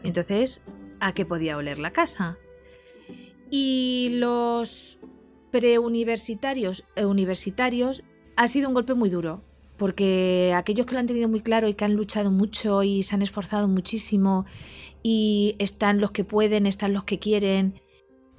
Entonces, 0.03 0.61
a 1.01 1.13
qué 1.13 1.25
podía 1.25 1.57
oler 1.57 1.77
la 1.77 1.91
casa. 1.91 2.37
Y 3.49 4.11
los 4.13 5.01
preuniversitarios 5.51 6.85
e 6.95 7.03
universitarios 7.03 8.01
ha 8.37 8.47
sido 8.47 8.69
un 8.69 8.75
golpe 8.75 8.93
muy 8.93 9.09
duro, 9.09 9.43
porque 9.75 10.53
aquellos 10.55 10.85
que 10.85 10.93
lo 10.93 10.99
han 10.99 11.07
tenido 11.07 11.27
muy 11.27 11.41
claro 11.41 11.67
y 11.67 11.73
que 11.73 11.83
han 11.83 11.95
luchado 11.95 12.31
mucho 12.31 12.81
y 12.83 13.03
se 13.03 13.13
han 13.13 13.21
esforzado 13.21 13.67
muchísimo 13.67 14.45
y 15.03 15.55
están 15.59 15.99
los 15.99 16.11
que 16.11 16.23
pueden, 16.23 16.65
están 16.65 16.93
los 16.93 17.03
que 17.03 17.19
quieren, 17.19 17.81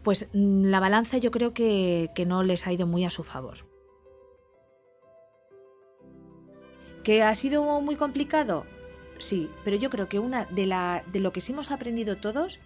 pues 0.02 0.28
mm, 0.32 0.64
la 0.64 0.80
balanza 0.80 1.18
yo 1.18 1.30
creo 1.30 1.54
que, 1.54 2.10
que 2.14 2.26
no 2.26 2.42
les 2.42 2.66
ha 2.66 2.72
ido 2.72 2.86
muy 2.86 3.04
a 3.04 3.10
su 3.10 3.24
favor. 3.24 3.66
¿Que 7.02 7.22
ha 7.22 7.34
sido 7.34 7.80
muy 7.80 7.96
complicado? 7.96 8.64
Sí, 9.18 9.50
pero 9.64 9.76
yo 9.76 9.90
creo 9.90 10.08
que 10.08 10.18
una 10.18 10.46
de, 10.46 10.66
la, 10.66 11.04
de 11.12 11.20
lo 11.20 11.32
que 11.32 11.40
sí 11.40 11.52
hemos 11.52 11.70
aprendido 11.70 12.16
todos 12.16 12.60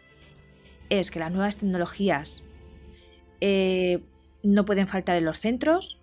es 0.91 1.11
que 1.11 1.19
las 1.19 1.33
nuevas 1.33 1.57
tecnologías 1.57 2.45
eh, 3.41 4.01
no 4.43 4.65
pueden 4.65 4.89
faltar 4.89 5.17
en 5.17 5.25
los 5.25 5.39
centros, 5.39 6.01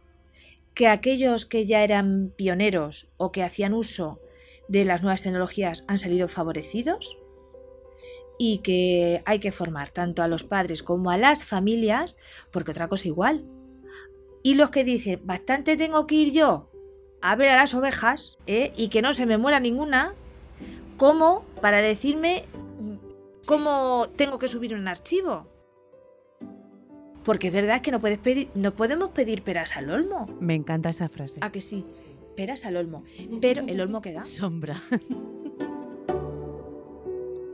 que 0.73 0.87
aquellos 0.87 1.45
que 1.45 1.65
ya 1.65 1.83
eran 1.83 2.33
pioneros 2.35 3.07
o 3.17 3.31
que 3.31 3.43
hacían 3.43 3.73
uso 3.73 4.19
de 4.67 4.85
las 4.85 5.03
nuevas 5.03 5.21
tecnologías 5.21 5.85
han 5.87 5.97
salido 5.97 6.27
favorecidos 6.27 7.22
y 8.37 8.59
que 8.59 9.21
hay 9.25 9.39
que 9.39 9.51
formar 9.51 9.89
tanto 9.89 10.23
a 10.23 10.27
los 10.27 10.43
padres 10.43 10.83
como 10.83 11.11
a 11.11 11.17
las 11.17 11.45
familias, 11.45 12.17
porque 12.51 12.71
otra 12.71 12.87
cosa 12.87 13.07
igual. 13.07 13.45
Y 14.43 14.55
los 14.55 14.69
que 14.71 14.83
dicen, 14.83 15.21
bastante 15.23 15.77
tengo 15.77 16.05
que 16.07 16.15
ir 16.15 16.31
yo 16.31 16.69
a 17.21 17.35
ver 17.35 17.49
a 17.49 17.55
las 17.55 17.73
ovejas 17.73 18.37
¿eh? 18.47 18.73
y 18.75 18.89
que 18.89 19.01
no 19.01 19.13
se 19.13 19.25
me 19.25 19.37
muera 19.37 19.61
ninguna, 19.61 20.13
¿Cómo? 20.97 21.43
Para 21.61 21.81
decirme 21.81 22.45
cómo 23.45 24.07
tengo 24.15 24.39
que 24.39 24.47
subir 24.47 24.73
un 24.73 24.87
archivo. 24.87 25.47
Porque 27.23 27.47
es 27.47 27.53
verdad 27.53 27.81
que 27.81 27.91
no, 27.91 27.99
puedes 27.99 28.17
pedir, 28.19 28.49
no 28.53 28.73
podemos 28.75 29.09
pedir 29.09 29.43
peras 29.43 29.77
al 29.77 29.89
olmo. 29.89 30.27
Me 30.39 30.55
encanta 30.55 30.89
esa 30.89 31.09
frase. 31.09 31.39
¿A 31.41 31.51
que 31.51 31.61
sí? 31.61 31.85
Peras 32.35 32.65
al 32.65 32.77
olmo. 32.77 33.03
Pero 33.41 33.63
el 33.65 33.79
olmo 33.79 34.01
queda. 34.01 34.23
Sombra. 34.23 34.81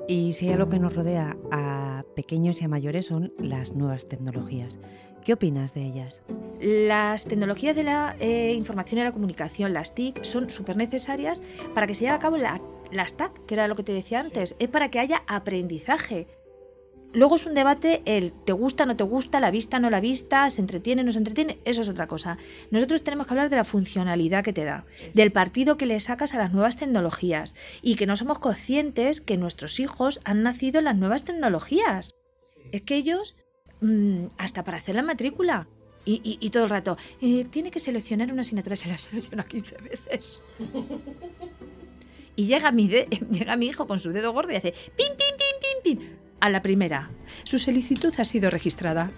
y 0.09 0.33
si 0.33 0.47
hay 0.47 0.53
algo 0.53 0.69
que 0.69 0.79
nos 0.79 0.95
rodea 0.95 1.37
a 1.51 2.03
pequeños 2.15 2.61
y 2.61 2.65
a 2.65 2.67
mayores 2.67 3.05
son 3.05 3.31
las 3.37 3.75
nuevas 3.75 4.09
tecnologías. 4.09 4.79
¿Qué 5.23 5.33
opinas 5.33 5.75
de 5.75 5.83
ellas? 5.83 6.23
Las 6.59 7.25
tecnologías 7.25 7.75
de 7.75 7.83
la 7.83 8.15
eh, 8.19 8.53
información 8.53 8.99
y 8.99 9.03
la 9.03 9.11
comunicación, 9.11 9.71
las 9.71 9.93
TIC, 9.93 10.23
son 10.23 10.49
súper 10.49 10.77
necesarias 10.77 11.43
para 11.75 11.85
que 11.85 11.93
se 11.93 12.05
lleve 12.05 12.15
a 12.15 12.19
cabo 12.19 12.37
la 12.37 12.59
las 12.91 13.13
TAC, 13.13 13.45
que 13.45 13.53
era 13.53 13.67
lo 13.67 13.75
que 13.75 13.83
te 13.83 13.91
decía 13.91 14.19
antes, 14.19 14.55
es 14.57 14.67
para 14.67 14.89
que 14.89 14.99
haya 14.99 15.21
aprendizaje. 15.27 16.25
Luego 17.11 17.35
es 17.35 17.45
un 17.47 17.55
debate 17.55 18.03
el 18.05 18.31
te 18.31 18.53
gusta, 18.53 18.85
no 18.85 18.95
te 18.95 19.03
gusta, 19.03 19.39
la 19.39 19.49
vista, 19.49 19.79
no 19.79 19.89
la 19.89 19.99
vista, 19.99 20.49
se 20.51 20.61
entretiene, 20.61 21.03
no 21.03 21.11
se 21.11 21.17
entretiene, 21.17 21.59
eso 21.65 21.81
es 21.81 21.89
otra 21.89 22.07
cosa. 22.07 22.37
Nosotros 22.69 23.03
tenemos 23.03 23.25
que 23.25 23.33
hablar 23.33 23.49
de 23.49 23.55
la 23.55 23.63
funcionalidad 23.63 24.43
que 24.43 24.53
te 24.53 24.63
da, 24.63 24.85
del 25.15 25.31
partido 25.31 25.75
que 25.75 25.87
le 25.87 25.99
sacas 25.99 26.35
a 26.35 26.37
las 26.37 26.53
nuevas 26.53 26.77
tecnologías 26.77 27.55
y 27.81 27.95
que 27.95 28.05
no 28.05 28.15
somos 28.15 28.37
conscientes 28.37 29.21
que 29.21 29.37
nuestros 29.37 29.79
hijos 29.79 30.21
han 30.23 30.43
nacido 30.43 30.79
en 30.79 30.85
las 30.85 30.97
nuevas 30.97 31.23
tecnologías. 31.23 32.15
Es 32.71 32.83
que 32.83 32.95
ellos, 32.95 33.35
mm, 33.81 34.25
hasta 34.37 34.63
para 34.63 34.77
hacer 34.77 34.93
la 34.93 35.03
matrícula, 35.03 35.67
y, 36.05 36.49
todo 36.49 36.63
el 36.63 36.71
rato, 36.71 36.97
eh, 37.21 37.45
tiene 37.51 37.69
que 37.69 37.77
seleccionar 37.77 38.31
una 38.31 38.41
asignatura, 38.41 38.75
se 38.75 38.89
la 38.89 38.97
selecciona 38.97 39.45
15 39.45 39.77
veces. 39.77 40.41
Y 42.35 42.45
llega 42.45 42.71
mi, 42.71 42.87
llega 42.87 43.57
mi 43.57 43.65
hijo 43.65 43.85
con 43.85 43.99
su 43.99 44.13
dedo 44.13 44.31
gordo 44.31 44.53
y 44.53 44.55
hace 44.55 44.71
pin, 44.71 45.09
pin, 45.17 45.35
pin, 45.37 45.83
pin, 45.83 45.97
pin. 45.97 46.18
A 46.39 46.49
la 46.49 46.61
primera. 46.61 47.09
Su 47.43 47.57
solicitud 47.57 48.13
ha 48.17 48.23
sido 48.23 48.49
registrada. 48.49 49.11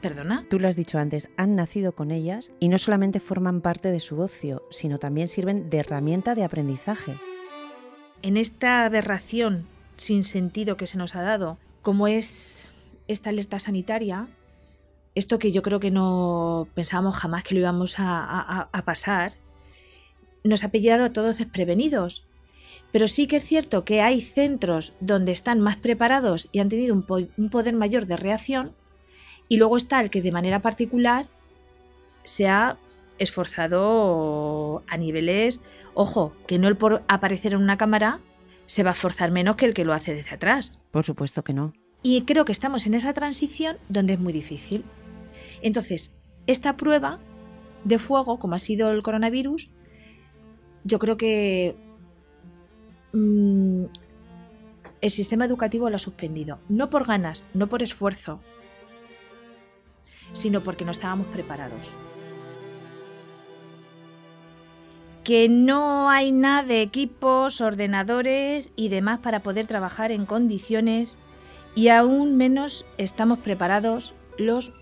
¿Perdona? 0.00 0.46
Tú 0.48 0.58
lo 0.58 0.68
has 0.68 0.76
dicho 0.76 0.98
antes, 0.98 1.28
han 1.36 1.54
nacido 1.54 1.92
con 1.92 2.10
ellas 2.10 2.50
y 2.58 2.68
no 2.68 2.78
solamente 2.78 3.20
forman 3.20 3.60
parte 3.60 3.90
de 3.90 4.00
su 4.00 4.20
ocio, 4.20 4.62
sino 4.70 4.98
también 4.98 5.28
sirven 5.28 5.70
de 5.70 5.78
herramienta 5.78 6.34
de 6.34 6.44
aprendizaje. 6.44 7.16
En 8.22 8.36
esta 8.36 8.84
aberración 8.84 9.66
sin 9.96 10.24
sentido 10.24 10.76
que 10.76 10.86
se 10.86 10.98
nos 10.98 11.14
ha 11.14 11.22
dado, 11.22 11.58
como 11.82 12.08
es 12.08 12.72
esta 13.06 13.30
alerta 13.30 13.60
sanitaria, 13.60 14.28
esto 15.14 15.38
que 15.38 15.52
yo 15.52 15.62
creo 15.62 15.78
que 15.78 15.90
no 15.90 16.68
pensábamos 16.74 17.16
jamás 17.16 17.44
que 17.44 17.54
lo 17.54 17.60
íbamos 17.60 17.96
a, 17.98 18.68
a 18.72 18.84
pasar, 18.84 19.34
nos 20.44 20.64
ha 20.64 20.68
pillado 20.68 21.04
a 21.04 21.12
todos 21.12 21.38
desprevenidos. 21.38 22.26
Pero 22.92 23.08
sí 23.08 23.26
que 23.26 23.36
es 23.36 23.44
cierto 23.44 23.84
que 23.84 24.02
hay 24.02 24.20
centros 24.20 24.94
donde 25.00 25.32
están 25.32 25.60
más 25.60 25.76
preparados 25.76 26.48
y 26.52 26.58
han 26.58 26.68
tenido 26.68 26.94
un, 26.94 27.02
poder 27.02 27.74
mayor 27.74 28.06
de 28.06 28.16
reacción, 28.16 28.74
y 29.48 29.56
luego 29.56 29.76
está 29.76 30.00
el 30.00 30.10
que 30.10 30.22
de 30.22 30.32
manera 30.32 30.60
particular 30.60 31.26
se 32.24 32.48
ha 32.48 32.78
esforzado 33.18 34.82
a 34.88 34.96
niveles, 34.96 35.62
ojo, 35.94 36.34
que 36.46 36.58
no 36.58 36.68
el 36.68 36.76
por 36.76 37.02
aparecer 37.08 37.52
en 37.52 37.62
una 37.62 37.76
cámara 37.76 38.20
se 38.66 38.82
va 38.82 38.90
a 38.90 38.92
esforzar 38.94 39.30
menos 39.30 39.56
que 39.56 39.66
el 39.66 39.74
que 39.74 39.84
lo 39.84 39.92
hace 39.92 40.14
desde 40.14 40.34
atrás. 40.34 40.80
Por 40.90 41.04
supuesto 41.04 41.44
que 41.44 41.52
no. 41.52 41.72
Y 42.02 42.22
creo 42.22 42.44
que 42.44 42.52
estamos 42.52 42.86
en 42.86 42.94
esa 42.94 43.12
transición 43.12 43.76
donde 43.88 44.14
es 44.14 44.20
muy 44.20 44.32
difícil. 44.32 44.84
Entonces, 45.60 46.12
esta 46.46 46.76
prueba 46.76 47.20
de 47.84 47.98
fuego, 47.98 48.38
como 48.38 48.54
ha 48.54 48.58
sido 48.58 48.90
el 48.90 49.02
coronavirus, 49.02 49.74
yo 50.84 50.98
creo 50.98 51.16
que 51.16 51.76
Mm, 53.12 53.84
el 55.00 55.10
sistema 55.10 55.44
educativo 55.44 55.90
lo 55.90 55.96
ha 55.96 55.98
suspendido. 55.98 56.58
No 56.68 56.90
por 56.90 57.06
ganas, 57.06 57.46
no 57.54 57.66
por 57.66 57.82
esfuerzo, 57.82 58.40
sino 60.32 60.62
porque 60.62 60.84
no 60.84 60.92
estábamos 60.92 61.26
preparados. 61.26 61.94
Que 65.24 65.48
no 65.48 66.08
hay 66.08 66.32
nada 66.32 66.62
de 66.64 66.82
equipos, 66.82 67.60
ordenadores 67.60 68.70
y 68.74 68.88
demás 68.88 69.20
para 69.20 69.42
poder 69.42 69.66
trabajar 69.66 70.10
en 70.10 70.26
condiciones 70.26 71.18
y 71.74 71.88
aún 71.88 72.36
menos 72.36 72.84
estamos 72.98 73.38
preparados 73.38 74.14
los 74.36 74.72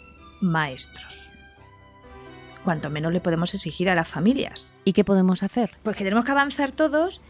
maestros. 0.40 1.29
Cuanto 2.64 2.90
menos 2.90 3.12
le 3.12 3.20
podemos 3.20 3.54
exigir 3.54 3.88
a 3.88 3.94
las 3.94 4.08
familias. 4.08 4.74
¿Y 4.84 4.92
qué 4.92 5.04
podemos 5.04 5.42
hacer? 5.42 5.78
Pues 5.82 5.96
que 5.96 6.04
tenemos 6.04 6.24
que 6.24 6.32
avanzar 6.32 6.72
todos 6.72 7.20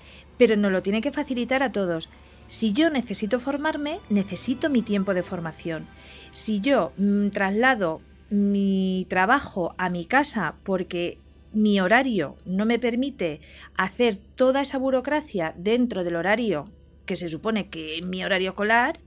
pero 0.41 0.57
nos 0.57 0.73
lo 0.73 0.83
tiene 0.83 1.03
que 1.03 1.13
facilitar 1.13 1.63
a 1.63 1.71
todos. 1.71 2.09
Si 2.47 2.73
yo 2.73 2.89
necesito 2.89 3.41
formarme, 3.41 4.01
necesito 4.09 4.71
mi 4.71 4.81
tiempo 4.81 5.13
de 5.13 5.23
formación. 5.23 5.87
Si 6.31 6.63
yo 6.63 6.95
mm, 6.97 7.29
traslado 7.29 8.01
mi 8.31 9.07
trabajo 9.11 9.75
a 9.77 9.91
mi 9.91 10.07
casa 10.07 10.55
porque 10.63 11.19
mi 11.53 11.79
horario 11.79 12.37
no 12.47 12.65
me 12.65 12.79
permite 12.79 13.43
hacer 13.77 14.17
toda 14.17 14.63
esa 14.63 14.79
burocracia 14.79 15.53
dentro 15.59 16.05
del 16.05 16.17
horario 16.17 16.65
que 17.05 17.17
se 17.17 17.29
supone 17.29 17.69
que 17.69 17.99
es 17.99 18.07
mi 18.07 18.25
horario 18.25 18.49
escolar, 18.49 18.99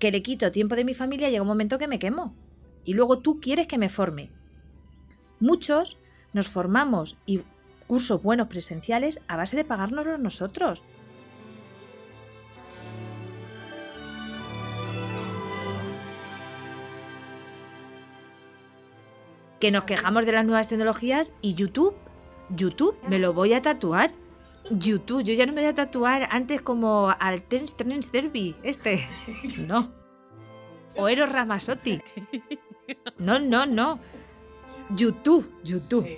que 0.00 0.10
le 0.10 0.20
quito 0.20 0.50
tiempo 0.50 0.74
de 0.74 0.82
mi 0.82 0.94
familia, 0.94 1.30
llega 1.30 1.42
un 1.42 1.46
momento 1.48 1.78
que 1.78 1.86
me 1.86 2.00
quemo. 2.00 2.34
Y 2.84 2.94
luego 2.94 3.20
tú 3.20 3.38
quieres 3.38 3.68
que 3.68 3.78
me 3.78 3.88
forme. 3.88 4.32
Muchos 5.42 5.98
nos 6.32 6.46
formamos 6.46 7.16
y 7.26 7.42
cursos 7.88 8.22
buenos 8.22 8.46
presenciales 8.46 9.20
a 9.26 9.36
base 9.36 9.56
de 9.56 9.64
pagárnoslos 9.64 10.20
nosotros. 10.20 10.84
que 19.58 19.70
nos 19.70 19.84
quejamos 19.84 20.26
de 20.26 20.32
las 20.32 20.44
nuevas 20.44 20.66
tecnologías 20.66 21.32
y 21.40 21.54
YouTube, 21.54 21.94
YouTube, 22.50 22.96
me 23.08 23.20
lo 23.20 23.32
voy 23.32 23.52
a 23.52 23.62
tatuar. 23.62 24.10
YouTube, 24.70 25.22
yo 25.22 25.34
ya 25.34 25.46
no 25.46 25.52
me 25.52 25.60
voy 25.60 25.70
a 25.70 25.74
tatuar 25.74 26.28
antes 26.32 26.62
como 26.62 27.14
al 27.20 27.42
Tense 27.42 27.76
Trends 27.76 28.10
Derby, 28.10 28.56
este. 28.64 29.08
No. 29.58 29.92
O 30.96 31.08
Eros 31.08 31.30
Ramasotti. 31.30 32.00
No, 33.18 33.38
no, 33.38 33.66
no. 33.66 34.00
YouTube, 34.94 35.52
YouTube. 35.64 36.08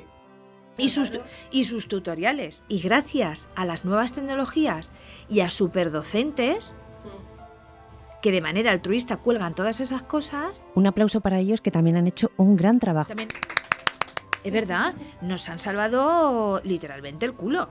Y 0.77 0.89
sus, 0.89 1.13
y 1.51 1.65
sus 1.65 1.89
tutoriales. 1.89 2.65
Y 2.69 2.81
gracias 2.81 3.47
a 3.55 3.65
las 3.65 3.85
nuevas 3.85 4.13
tecnologías 4.13 4.93
y 5.29 5.41
a 5.41 5.51
superdocentes, 5.51 6.77
que 8.23 8.33
de 8.33 8.41
manera 8.41 8.73
altruista 8.73 9.19
cuelgan 9.19 9.55
todas 9.55 9.81
esas 9.81 10.03
cosas. 10.03 10.65
Un 10.75 10.87
aplauso 10.87 11.21
para 11.21 11.39
ellos 11.39 11.61
que 11.61 11.71
también 11.71 11.97
han 11.97 12.07
hecho 12.07 12.33
un 12.37 12.57
gran 12.57 12.81
trabajo. 12.81 13.09
También, 13.09 13.29
es 14.43 14.53
verdad, 14.53 14.95
nos 15.21 15.49
han 15.49 15.59
salvado 15.59 16.61
literalmente 16.65 17.27
el 17.27 17.35
culo. 17.35 17.69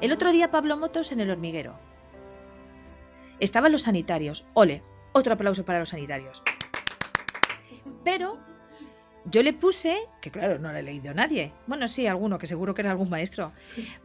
El 0.00 0.12
otro 0.12 0.32
día 0.32 0.50
Pablo 0.50 0.76
Motos 0.76 1.12
en 1.12 1.20
el 1.20 1.30
hormiguero. 1.30 1.78
Estaban 3.40 3.72
los 3.72 3.82
sanitarios. 3.82 4.46
Ole, 4.54 4.82
otro 5.12 5.34
aplauso 5.34 5.64
para 5.64 5.80
los 5.80 5.90
sanitarios. 5.90 6.42
Pero 8.04 8.38
yo 9.30 9.42
le 9.42 9.52
puse, 9.52 9.96
que 10.22 10.30
claro, 10.30 10.58
no 10.58 10.72
le 10.72 10.80
he 10.80 10.82
leído 10.82 11.10
a 11.10 11.14
nadie. 11.14 11.52
Bueno, 11.66 11.86
sí, 11.86 12.06
alguno, 12.06 12.38
que 12.38 12.46
seguro 12.46 12.74
que 12.74 12.80
era 12.82 12.92
algún 12.92 13.10
maestro. 13.10 13.52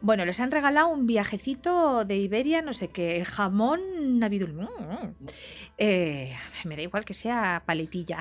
Bueno, 0.02 0.24
les 0.24 0.38
han 0.40 0.50
regalado 0.50 0.88
un 0.88 1.06
viajecito 1.06 2.04
de 2.04 2.16
Iberia, 2.16 2.60
no 2.60 2.72
sé 2.72 2.88
qué, 2.88 3.24
jamón 3.24 4.18
navidul. 4.18 4.68
Eh, 5.78 6.36
me 6.64 6.76
da 6.76 6.82
igual 6.82 7.04
que 7.04 7.14
sea 7.14 7.62
paletilla. 7.64 8.18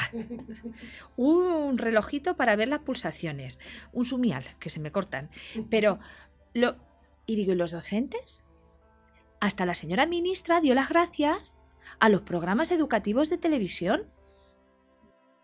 Un 1.17 1.77
relojito 1.77 2.37
para 2.37 2.55
ver 2.55 2.69
las 2.69 2.79
pulsaciones. 2.79 3.59
Un 3.91 4.05
sumial, 4.05 4.45
que 4.59 4.69
se 4.69 4.79
me 4.79 4.91
cortan. 4.91 5.29
Pero, 5.69 5.99
lo. 6.53 6.77
Y 7.25 7.35
digo, 7.35 7.53
¿y 7.53 7.55
los 7.55 7.71
docentes? 7.71 8.43
Hasta 9.41 9.65
la 9.65 9.73
señora 9.73 10.05
ministra 10.05 10.61
dio 10.61 10.73
las 10.73 10.89
gracias 10.89 11.59
a 11.99 12.07
los 12.07 12.21
programas 12.21 12.71
educativos 12.71 13.29
de 13.29 13.37
televisión. 13.37 14.05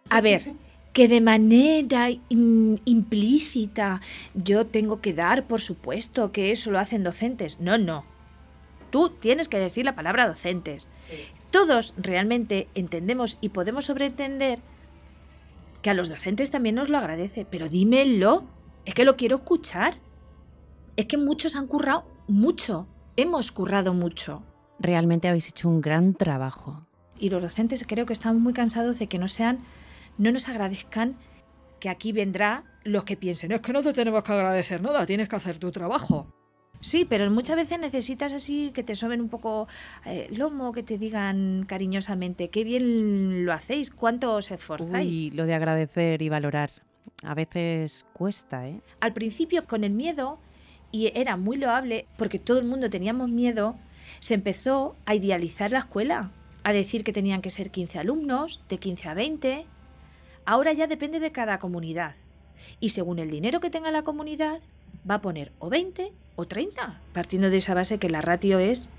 A 0.10 0.22
ver, 0.22 0.54
que 0.94 1.08
de 1.08 1.22
manera 1.22 2.10
implícita 2.30 4.02
yo 4.34 4.66
tengo 4.66 5.02
que 5.02 5.14
dar, 5.14 5.46
por 5.46 5.62
supuesto, 5.62 6.32
que 6.32 6.52
eso 6.52 6.72
lo 6.72 6.80
hacen 6.80 7.04
docentes. 7.04 7.60
No, 7.60 7.78
no. 7.78 8.06
Tú 8.90 9.10
tienes 9.10 9.48
que 9.50 9.60
decir 9.60 9.86
la 9.86 9.96
palabra 9.96 10.28
docentes. 10.28 10.90
Todos 11.52 11.94
realmente 11.98 12.68
entendemos 12.74 13.38
y 13.40 13.50
podemos 13.50 13.86
sobreentender 13.86 14.60
que 15.82 15.90
a 15.90 15.94
los 15.94 16.10
docentes 16.10 16.52
también 16.52 16.76
nos 16.76 16.90
lo 16.90 16.98
agradece, 16.98 17.46
pero 17.46 17.70
dímelo. 17.70 18.44
Es 18.86 18.94
que 18.94 19.06
lo 19.06 19.16
quiero 19.16 19.38
escuchar. 19.38 20.00
Es 20.96 21.06
que 21.06 21.18
muchos 21.18 21.56
han 21.56 21.68
currado 21.68 22.06
mucho. 22.28 22.88
Hemos 23.16 23.52
currado 23.52 23.94
mucho. 23.94 24.44
Realmente 24.80 25.28
habéis 25.28 25.50
hecho 25.50 25.70
un 25.70 25.82
gran 25.82 26.14
trabajo. 26.14 26.86
Y 27.20 27.30
los 27.30 27.42
docentes 27.42 27.86
creo 27.88 28.06
que 28.06 28.14
estamos 28.14 28.42
muy 28.42 28.54
cansados 28.54 28.98
de 28.98 29.08
que 29.08 29.20
no 29.20 29.28
sean 29.28 29.60
no 30.20 30.32
nos 30.32 30.48
agradezcan 30.48 31.16
que 31.80 31.90
aquí 31.90 32.12
vendrá 32.12 32.66
los 32.84 33.06
que 33.06 33.18
piensen, 33.18 33.52
es 33.52 33.62
que 33.62 33.74
no 33.74 33.82
te 33.82 33.94
tenemos 33.94 34.22
que 34.24 34.34
agradecer 34.34 34.82
nada, 34.82 35.06
tienes 35.06 35.28
que 35.28 35.36
hacer 35.36 35.58
tu 35.58 35.72
trabajo. 35.72 36.28
Sí, 36.82 37.06
pero 37.06 37.30
muchas 37.30 37.58
veces 37.58 37.80
necesitas 37.80 38.32
así 38.32 38.72
que 38.74 38.84
te 38.84 38.96
soben 38.96 39.20
un 39.20 39.30
poco 39.30 39.68
el 40.06 40.18
eh, 40.18 40.28
lomo, 40.32 40.72
que 40.72 40.84
te 40.84 40.98
digan 40.98 41.66
cariñosamente, 41.68 42.50
qué 42.50 42.64
bien 42.64 43.46
lo 43.46 43.52
hacéis, 43.52 43.92
cuánto 43.92 44.34
os 44.34 44.52
esforzáis. 44.52 45.14
Y 45.14 45.32
lo 45.32 45.46
de 45.46 45.56
agradecer 45.56 46.22
y 46.22 46.30
valorar. 46.30 46.72
A 47.24 47.34
veces 47.34 48.06
cuesta, 48.14 48.68
¿eh? 48.68 48.82
Al 49.02 49.12
principio, 49.12 49.66
con 49.66 49.84
el 49.84 49.92
miedo, 49.92 50.40
y 50.92 51.12
era 51.16 51.36
muy 51.36 51.58
loable, 51.58 52.06
porque 52.18 52.40
todo 52.40 52.60
el 52.60 52.66
mundo 52.66 52.90
teníamos 52.90 53.30
miedo, 53.30 53.76
se 54.22 54.36
empezó 54.36 54.96
a 55.06 55.16
idealizar 55.16 55.72
la 55.72 55.80
escuela, 55.80 56.32
a 56.64 56.72
decir 56.72 57.04
que 57.04 57.12
tenían 57.12 57.42
que 57.42 57.50
ser 57.50 57.72
15 57.72 58.00
alumnos, 58.00 58.62
de 58.70 58.78
15 58.78 59.10
a 59.10 59.14
20, 59.14 59.66
Ahora 60.50 60.74
ya 60.74 60.88
depende 60.88 61.20
de 61.20 61.32
cada 61.32 61.60
comunidad. 61.60 62.16
Y 62.80 62.90
según 62.90 63.20
el 63.20 63.30
dinero 63.30 63.60
que 63.60 63.70
tenga 63.70 63.92
la 63.92 64.02
comunidad, 64.02 64.62
va 65.08 65.14
a 65.14 65.22
poner 65.22 65.52
o 65.60 65.70
20 65.70 66.12
o 66.36 66.48
30, 66.48 67.00
partiendo 67.14 67.52
de 67.52 67.58
esa 67.58 67.76
base 67.76 68.00
que 68.00 68.10
la 68.10 68.22
ratio 68.22 68.58
es 68.58 68.90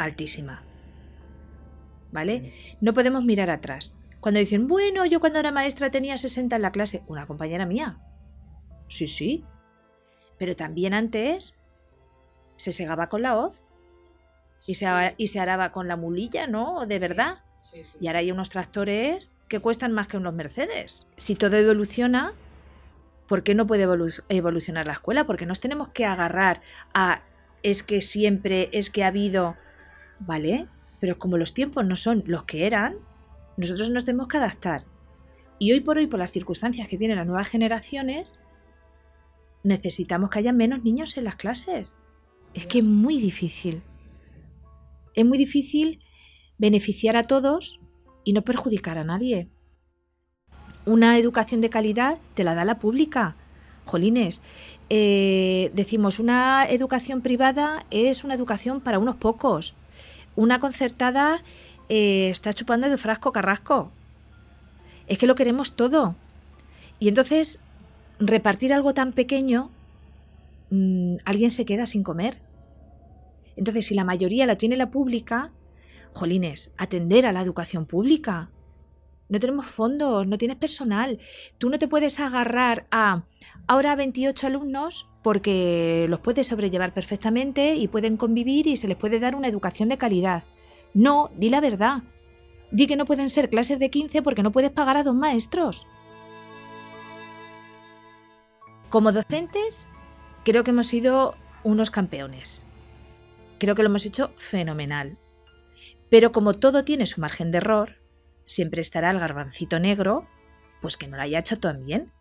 altísima. 0.00 0.64
¿Vale? 2.10 2.52
No 2.80 2.94
podemos 2.94 3.24
mirar 3.24 3.48
atrás. 3.48 3.94
Cuando 4.18 4.40
dicen, 4.40 4.66
bueno, 4.66 5.06
yo 5.06 5.20
cuando 5.20 5.38
era 5.38 5.52
maestra 5.52 5.92
tenía 5.92 6.16
60 6.16 6.56
en 6.56 6.62
la 6.62 6.72
clase, 6.72 7.04
una 7.06 7.28
compañera 7.28 7.64
mía. 7.64 8.00
Sí, 8.88 9.06
sí. 9.06 9.44
Pero 10.36 10.56
también 10.56 10.94
antes 10.94 11.54
se 12.56 12.72
segaba 12.72 13.08
con 13.08 13.22
la 13.22 13.38
hoz 13.38 13.68
y, 14.66 14.74
se, 14.74 15.14
y 15.16 15.28
se 15.28 15.38
araba 15.38 15.70
con 15.70 15.86
la 15.86 15.94
mulilla, 15.94 16.48
¿no? 16.48 16.86
De 16.86 16.98
verdad. 16.98 17.44
Y 18.00 18.08
ahora 18.08 18.18
hay 18.18 18.32
unos 18.32 18.48
tractores 18.48 19.32
que 19.52 19.60
cuestan 19.60 19.92
más 19.92 20.08
que 20.08 20.16
unos 20.16 20.32
Mercedes. 20.32 21.06
Si 21.18 21.34
todo 21.34 21.58
evoluciona, 21.58 22.32
¿por 23.28 23.42
qué 23.42 23.54
no 23.54 23.66
puede 23.66 23.86
evolucionar 24.30 24.86
la 24.86 24.94
escuela? 24.94 25.26
Porque 25.26 25.44
nos 25.44 25.60
tenemos 25.60 25.90
que 25.90 26.06
agarrar 26.06 26.62
a 26.94 27.22
es 27.62 27.82
que 27.82 28.00
siempre, 28.00 28.70
es 28.72 28.88
que 28.88 29.04
ha 29.04 29.08
habido, 29.08 29.58
¿vale? 30.20 30.68
Pero 31.00 31.18
como 31.18 31.36
los 31.36 31.52
tiempos 31.52 31.84
no 31.84 31.96
son 31.96 32.24
los 32.24 32.44
que 32.44 32.66
eran, 32.66 32.96
nosotros 33.58 33.90
nos 33.90 34.06
tenemos 34.06 34.28
que 34.28 34.38
adaptar. 34.38 34.86
Y 35.58 35.72
hoy 35.72 35.80
por 35.80 35.98
hoy, 35.98 36.06
por 36.06 36.18
las 36.18 36.32
circunstancias 36.32 36.88
que 36.88 36.96
tienen 36.96 37.18
las 37.18 37.26
nuevas 37.26 37.48
generaciones, 37.48 38.40
necesitamos 39.64 40.30
que 40.30 40.38
haya 40.38 40.54
menos 40.54 40.82
niños 40.82 41.18
en 41.18 41.24
las 41.24 41.36
clases. 41.36 42.00
Es 42.54 42.64
que 42.64 42.78
es 42.78 42.84
muy 42.86 43.20
difícil. 43.20 43.82
Es 45.12 45.26
muy 45.26 45.36
difícil 45.36 46.02
beneficiar 46.56 47.18
a 47.18 47.24
todos 47.24 47.81
y 48.24 48.32
no 48.32 48.42
perjudicar 48.42 48.98
a 48.98 49.04
nadie. 49.04 49.48
Una 50.84 51.18
educación 51.18 51.60
de 51.60 51.70
calidad 51.70 52.18
te 52.34 52.44
la 52.44 52.54
da 52.54 52.64
la 52.64 52.78
pública. 52.78 53.36
Jolines, 53.84 54.42
eh, 54.90 55.70
decimos, 55.74 56.18
una 56.18 56.66
educación 56.68 57.20
privada 57.20 57.86
es 57.90 58.24
una 58.24 58.34
educación 58.34 58.80
para 58.80 58.98
unos 58.98 59.16
pocos. 59.16 59.74
Una 60.34 60.60
concertada 60.60 61.42
eh, 61.88 62.30
está 62.30 62.52
chupando 62.52 62.86
el 62.86 62.98
frasco 62.98 63.32
carrasco. 63.32 63.90
Es 65.06 65.18
que 65.18 65.26
lo 65.26 65.34
queremos 65.34 65.76
todo. 65.76 66.14
Y 66.98 67.08
entonces, 67.08 67.60
repartir 68.18 68.72
algo 68.72 68.94
tan 68.94 69.12
pequeño, 69.12 69.70
mm, 70.70 71.16
alguien 71.24 71.50
se 71.50 71.64
queda 71.64 71.86
sin 71.86 72.02
comer. 72.02 72.38
Entonces, 73.56 73.86
si 73.86 73.94
la 73.94 74.04
mayoría 74.04 74.46
la 74.46 74.56
tiene 74.56 74.76
la 74.76 74.90
pública, 74.90 75.50
Jolines, 76.12 76.72
atender 76.76 77.26
a 77.26 77.32
la 77.32 77.40
educación 77.40 77.86
pública. 77.86 78.50
No 79.28 79.40
tenemos 79.40 79.66
fondos, 79.66 80.26
no 80.26 80.36
tienes 80.36 80.58
personal. 80.58 81.18
Tú 81.58 81.70
no 81.70 81.78
te 81.78 81.88
puedes 81.88 82.20
agarrar 82.20 82.86
a 82.90 83.24
ahora 83.66 83.96
28 83.96 84.46
alumnos 84.46 85.08
porque 85.22 86.06
los 86.08 86.20
puedes 86.20 86.48
sobrellevar 86.48 86.92
perfectamente 86.92 87.76
y 87.76 87.88
pueden 87.88 88.16
convivir 88.16 88.66
y 88.66 88.76
se 88.76 88.88
les 88.88 88.96
puede 88.96 89.20
dar 89.20 89.34
una 89.34 89.48
educación 89.48 89.88
de 89.88 89.98
calidad. 89.98 90.44
No, 90.94 91.30
di 91.34 91.48
la 91.48 91.60
verdad. 91.60 92.02
Di 92.70 92.86
que 92.86 92.96
no 92.96 93.04
pueden 93.04 93.28
ser 93.28 93.48
clases 93.48 93.78
de 93.78 93.90
15 93.90 94.22
porque 94.22 94.42
no 94.42 94.52
puedes 94.52 94.70
pagar 94.70 94.96
a 94.96 95.02
dos 95.02 95.14
maestros. 95.14 95.86
Como 98.90 99.12
docentes, 99.12 99.90
creo 100.44 100.64
que 100.64 100.70
hemos 100.72 100.86
sido 100.86 101.36
unos 101.64 101.90
campeones. 101.90 102.66
Creo 103.58 103.74
que 103.74 103.82
lo 103.82 103.88
hemos 103.88 104.04
hecho 104.04 104.32
fenomenal. 104.36 105.18
Pero 106.12 106.30
como 106.30 106.52
todo 106.52 106.84
tiene 106.84 107.06
su 107.06 107.22
margen 107.22 107.50
de 107.50 107.56
error, 107.56 107.96
siempre 108.44 108.82
estará 108.82 109.10
el 109.10 109.18
garbancito 109.18 109.80
negro, 109.80 110.28
pues 110.82 110.98
que 110.98 111.08
no 111.08 111.16
lo 111.16 111.22
haya 111.22 111.38
hecho 111.38 111.58
tan 111.58 111.86
bien. 111.86 112.12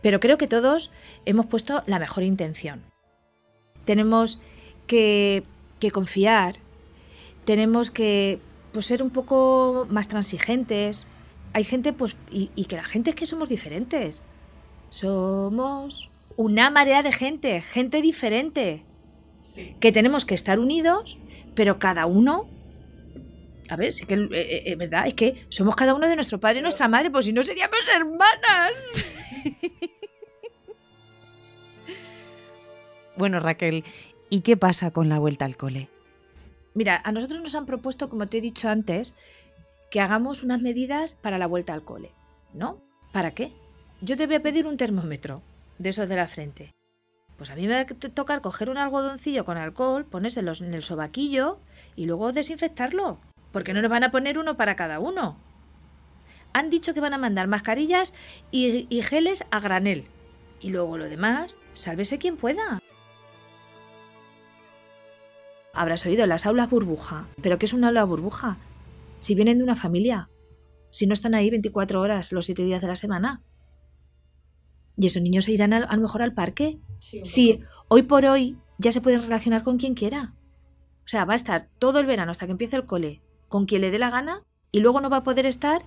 Pero 0.00 0.20
creo 0.20 0.38
que 0.38 0.46
todos 0.46 0.90
hemos 1.26 1.44
puesto 1.44 1.82
la 1.84 1.98
mejor 1.98 2.22
intención. 2.22 2.82
Tenemos 3.84 4.40
que 4.86 5.44
que 5.80 5.90
confiar, 5.90 6.56
tenemos 7.44 7.90
que 7.90 8.40
pues, 8.72 8.86
ser 8.86 9.02
un 9.02 9.10
poco 9.10 9.86
más 9.90 10.08
transigentes. 10.08 11.06
Hay 11.52 11.64
gente, 11.64 11.92
pues, 11.92 12.16
y, 12.30 12.50
y 12.56 12.64
que 12.64 12.76
la 12.76 12.84
gente 12.84 13.10
es 13.10 13.16
que 13.16 13.26
somos 13.26 13.50
diferentes. 13.50 14.24
Somos 14.88 16.08
una 16.36 16.70
marea 16.70 17.02
de 17.02 17.12
gente, 17.12 17.60
gente 17.60 18.00
diferente. 18.00 18.84
Que 19.78 19.92
tenemos 19.92 20.24
que 20.24 20.34
estar 20.34 20.58
unidos, 20.58 21.18
pero 21.54 21.78
cada 21.78 22.06
uno. 22.06 22.48
A 23.68 23.76
ver, 23.76 23.92
sí 23.92 24.04
que 24.04 24.14
eh, 24.14 24.28
eh, 24.32 24.62
es 24.66 24.78
verdad, 24.78 25.06
es 25.06 25.14
que 25.14 25.34
somos 25.48 25.76
cada 25.76 25.94
uno 25.94 26.08
de 26.08 26.14
nuestro 26.14 26.38
padre 26.38 26.60
y 26.60 26.62
nuestra 26.62 26.88
madre, 26.88 27.10
pues 27.10 27.24
si 27.24 27.32
no 27.32 27.42
seríamos 27.42 27.78
hermanas. 27.94 28.72
Bueno, 33.16 33.40
Raquel, 33.40 33.82
¿y 34.28 34.40
qué 34.40 34.58
pasa 34.58 34.90
con 34.90 35.08
la 35.08 35.18
vuelta 35.18 35.46
al 35.46 35.56
cole? 35.56 35.88
Mira, 36.74 37.00
a 37.02 37.12
nosotros 37.12 37.40
nos 37.40 37.54
han 37.54 37.64
propuesto, 37.64 38.10
como 38.10 38.28
te 38.28 38.38
he 38.38 38.40
dicho 38.42 38.68
antes, 38.68 39.14
que 39.90 40.00
hagamos 40.00 40.42
unas 40.42 40.60
medidas 40.60 41.14
para 41.14 41.38
la 41.38 41.46
vuelta 41.46 41.72
al 41.72 41.82
cole, 41.82 42.10
¿no? 42.52 42.82
¿Para 43.12 43.30
qué? 43.32 43.52
Yo 44.02 44.18
te 44.18 44.26
voy 44.26 44.36
a 44.36 44.42
pedir 44.42 44.66
un 44.66 44.76
termómetro 44.76 45.42
de 45.78 45.88
esos 45.88 46.10
de 46.10 46.16
la 46.16 46.28
frente. 46.28 46.74
Pues 47.38 47.50
a 47.50 47.54
mí 47.54 47.66
me 47.66 47.74
va 47.74 47.80
a 47.80 48.10
tocar 48.10 48.42
coger 48.42 48.68
un 48.68 48.76
algodoncillo 48.76 49.46
con 49.46 49.56
alcohol, 49.56 50.04
ponérselo 50.04 50.52
en 50.60 50.74
el 50.74 50.82
sobaquillo 50.82 51.58
y 51.94 52.04
luego 52.04 52.32
desinfectarlo. 52.32 53.18
Porque 53.56 53.72
no 53.72 53.80
nos 53.80 53.90
van 53.90 54.04
a 54.04 54.10
poner 54.10 54.38
uno 54.38 54.58
para 54.58 54.76
cada 54.76 55.00
uno. 55.00 55.38
Han 56.52 56.68
dicho 56.68 56.92
que 56.92 57.00
van 57.00 57.14
a 57.14 57.16
mandar 57.16 57.46
mascarillas 57.46 58.12
y, 58.50 58.86
y 58.90 59.00
geles 59.00 59.46
a 59.50 59.60
granel. 59.60 60.04
Y 60.60 60.68
luego 60.68 60.98
lo 60.98 61.08
demás, 61.08 61.56
sálvese 61.72 62.18
quien 62.18 62.36
pueda. 62.36 62.80
Habrás 65.72 66.04
oído 66.04 66.26
las 66.26 66.44
aulas 66.44 66.68
burbuja. 66.68 67.28
¿Pero 67.40 67.58
qué 67.58 67.64
es 67.64 67.72
una 67.72 67.88
aula 67.88 68.04
burbuja? 68.04 68.58
Si 69.20 69.34
vienen 69.34 69.56
de 69.56 69.64
una 69.64 69.74
familia. 69.74 70.28
Si 70.90 71.06
no 71.06 71.14
están 71.14 71.34
ahí 71.34 71.48
24 71.48 71.98
horas 71.98 72.32
los 72.32 72.44
7 72.44 72.62
días 72.62 72.82
de 72.82 72.88
la 72.88 72.96
semana. 72.96 73.40
Y 74.98 75.06
esos 75.06 75.22
niños 75.22 75.46
se 75.46 75.52
irán 75.52 75.72
a, 75.72 75.78
a 75.78 75.96
lo 75.96 76.02
mejor 76.02 76.20
al 76.20 76.34
parque. 76.34 76.78
Sí, 76.98 77.60
hoy 77.88 78.02
por 78.02 78.26
hoy 78.26 78.58
ya 78.76 78.92
se 78.92 79.00
pueden 79.00 79.22
relacionar 79.22 79.62
con 79.62 79.78
quien 79.78 79.94
quiera. 79.94 80.34
O 81.06 81.08
sea, 81.08 81.24
va 81.24 81.32
a 81.32 81.36
estar 81.36 81.70
todo 81.78 82.00
el 82.00 82.06
verano 82.06 82.32
hasta 82.32 82.44
que 82.44 82.52
empiece 82.52 82.76
el 82.76 82.84
cole 82.84 83.22
con 83.48 83.66
quien 83.66 83.82
le 83.82 83.90
dé 83.90 83.98
la 83.98 84.10
gana 84.10 84.42
y 84.72 84.80
luego 84.80 85.00
no 85.00 85.10
va 85.10 85.18
a 85.18 85.24
poder 85.24 85.46
estar, 85.46 85.82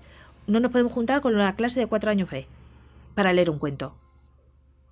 no 0.48 0.60
nos 0.60 0.72
podemos 0.72 0.94
juntar 0.94 1.22
con 1.22 1.38
la 1.38 1.56
clase 1.56 1.80
de 1.80 1.88
cuatro 1.88 2.12
años 2.12 2.30
B 2.30 2.48
para 3.16 3.34
leer 3.34 3.50
un 3.50 3.60
cuento. 3.60 3.96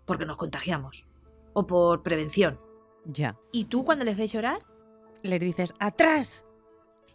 Porque 0.05 0.25
nos 0.25 0.37
contagiamos. 0.37 1.07
O 1.53 1.65
por 1.65 2.03
prevención. 2.03 2.59
Ya. 3.05 3.37
¿Y 3.51 3.65
tú 3.65 3.85
cuando 3.85 4.05
les 4.05 4.17
ves 4.17 4.31
llorar? 4.31 4.59
Les 5.23 5.39
dices, 5.39 5.73
¡atrás! 5.79 6.45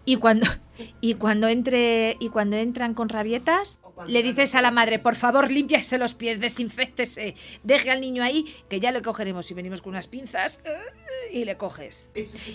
Y 0.05 0.17
cuando, 0.17 0.47
y 1.01 1.15
cuando 1.15 1.47
entre 1.47 2.17
y 2.19 2.29
cuando 2.29 2.57
entran 2.57 2.95
con 2.95 3.09
rabietas, 3.09 3.83
le 4.09 4.23
dices 4.23 4.55
a 4.57 4.63
la 4.63 4.73
madre, 4.73 4.99
por 4.99 5.15
favor, 5.15 5.51
límpiase 5.51 5.97
los 5.97 6.15
pies, 6.15 6.41
desinfectese, 6.41 7.37
deje 7.63 7.91
al 7.91 8.01
niño 8.01 8.25
ahí, 8.25 8.47
que 8.69 8.81
ya 8.81 8.91
lo 8.91 9.01
cogeremos 9.03 9.47
si 9.47 9.55
venimos 9.55 9.81
con 9.81 9.91
unas 9.91 10.09
pinzas, 10.09 10.61
y 11.33 11.45
le 11.45 11.57
coges. 11.57 12.11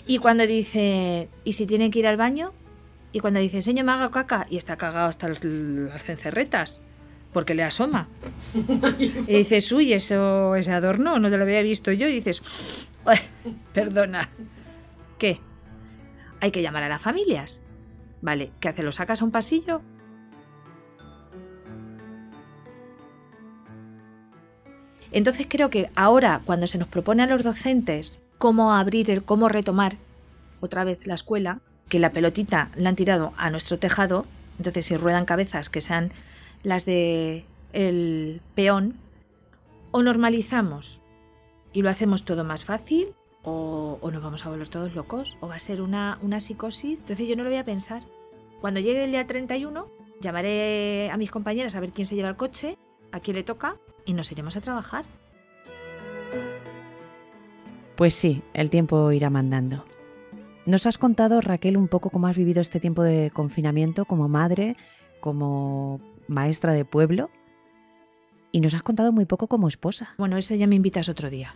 Y 0.05 0.17
cuando 0.17 0.45
dice, 0.45 1.29
¿y 1.45 1.53
si 1.53 1.65
tiene 1.65 1.89
que 1.89 1.99
ir 1.99 2.07
al 2.07 2.17
baño? 2.17 2.53
Y 3.11 3.19
cuando 3.19 3.39
dice, 3.39 3.61
señor, 3.61 3.85
me 3.85 3.91
haga 3.93 4.11
caca, 4.11 4.45
y 4.49 4.57
está 4.57 4.77
cagado 4.77 5.07
hasta 5.07 5.27
los- 5.27 5.43
las 5.43 6.03
cencerretas, 6.03 6.81
porque 7.33 7.55
le 7.55 7.63
asoma. 7.63 8.07
Y 9.27 9.33
dices, 9.37 9.71
uy, 9.71 9.93
eso, 9.93 10.55
ese 10.55 10.71
adorno, 10.73 11.17
no 11.19 11.29
te 11.29 11.37
lo 11.37 11.43
había 11.43 11.61
visto 11.61 11.91
yo, 11.91 12.07
y 12.07 12.13
dices, 12.13 12.41
"Ay, 13.05 13.17
perdona. 13.73 14.29
¿Qué? 15.17 15.39
Hay 16.41 16.51
que 16.51 16.61
llamar 16.61 16.83
a 16.83 16.89
las 16.89 17.01
familias. 17.01 17.63
Vale, 18.21 18.51
¿qué 18.59 18.69
hace? 18.69 18.83
¿Lo 18.83 18.91
sacas 18.91 19.21
a 19.21 19.25
un 19.25 19.31
pasillo? 19.31 19.81
Entonces 25.11 25.47
creo 25.49 25.69
que 25.69 25.89
ahora, 25.95 26.41
cuando 26.45 26.67
se 26.67 26.77
nos 26.77 26.87
propone 26.87 27.23
a 27.23 27.27
los 27.27 27.43
docentes 27.43 28.21
cómo 28.37 28.73
abrir, 28.73 29.09
el, 29.09 29.23
cómo 29.23 29.47
retomar 29.49 29.97
otra 30.59 30.83
vez 30.83 31.07
la 31.07 31.13
escuela, 31.15 31.61
que 31.89 31.99
la 31.99 32.11
pelotita 32.11 32.69
la 32.75 32.89
han 32.89 32.95
tirado 32.95 33.33
a 33.37 33.49
nuestro 33.49 33.79
tejado, 33.79 34.25
entonces 34.57 34.85
si 34.85 34.97
ruedan 34.97 35.25
cabezas 35.25 35.69
que 35.69 35.81
sean 35.81 36.11
las 36.63 36.85
de 36.85 37.45
el 37.73 38.41
peón, 38.55 38.95
o 39.91 40.01
normalizamos 40.01 41.01
y 41.73 41.81
lo 41.81 41.89
hacemos 41.89 42.25
todo 42.25 42.43
más 42.43 42.65
fácil, 42.65 43.13
o, 43.43 43.97
o 44.01 44.11
nos 44.11 44.21
vamos 44.21 44.45
a 44.45 44.49
volver 44.49 44.67
todos 44.67 44.95
locos, 44.95 45.37
o 45.39 45.47
va 45.47 45.55
a 45.55 45.59
ser 45.59 45.81
una, 45.81 46.17
una 46.21 46.39
psicosis. 46.39 46.99
Entonces 46.99 47.27
yo 47.27 47.35
no 47.35 47.43
lo 47.43 47.49
voy 47.49 47.59
a 47.59 47.65
pensar. 47.65 48.03
Cuando 48.59 48.79
llegue 48.79 49.03
el 49.03 49.11
día 49.11 49.27
31, 49.27 49.87
llamaré 50.19 51.09
a 51.11 51.17
mis 51.17 51.31
compañeras 51.31 51.75
a 51.75 51.79
ver 51.79 51.91
quién 51.91 52.05
se 52.05 52.15
lleva 52.15 52.29
el 52.29 52.35
coche, 52.35 52.77
a 53.11 53.19
quién 53.19 53.35
le 53.35 53.43
toca, 53.43 53.77
y 54.05 54.13
nos 54.13 54.31
iremos 54.31 54.57
a 54.57 54.61
trabajar. 54.61 55.05
Pues 57.95 58.13
sí, 58.15 58.41
el 58.53 58.69
tiempo 58.69 59.11
irá 59.11 59.29
mandando. 59.29 59.85
Nos 60.67 60.85
has 60.85 60.97
contado, 60.97 61.39
Raquel, 61.39 61.77
un 61.77 61.87
poco 61.87 62.09
cómo 62.09 62.27
has 62.27 62.35
vivido 62.35 62.59
este 62.59 62.81
tiempo 62.81 63.01
de 63.01 63.31
confinamiento 63.31 64.03
como 64.03 64.27
madre, 64.27 64.75
como 65.21 66.01
maestra 66.27 66.73
de 66.73 66.83
pueblo. 66.83 67.29
Y 68.51 68.59
nos 68.59 68.73
has 68.73 68.83
contado 68.83 69.13
muy 69.13 69.25
poco 69.25 69.47
como 69.47 69.69
esposa. 69.69 70.09
Bueno, 70.17 70.35
eso 70.35 70.55
ya 70.55 70.67
me 70.67 70.75
invitas 70.75 71.07
otro 71.07 71.29
día. 71.29 71.53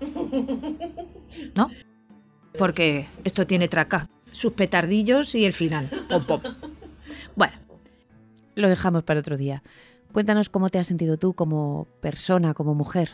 ¿No? 1.55 1.69
Porque 2.57 3.07
esto 3.25 3.45
tiene 3.45 3.67
traca. 3.67 4.07
Sus 4.31 4.53
petardillos 4.53 5.35
y 5.35 5.43
el 5.43 5.51
final. 5.53 5.89
Pom, 6.07 6.21
pom. 6.23 6.41
Bueno, 7.35 7.53
Lo 8.55 8.69
dejamos 8.69 9.03
para 9.03 9.19
otro 9.19 9.35
día. 9.35 9.61
Cuéntanos 10.13 10.47
cómo 10.47 10.69
te 10.69 10.79
has 10.79 10.87
sentido 10.87 11.17
tú 11.17 11.33
como 11.33 11.85
persona, 12.01 12.53
como 12.53 12.75
mujer. 12.75 13.11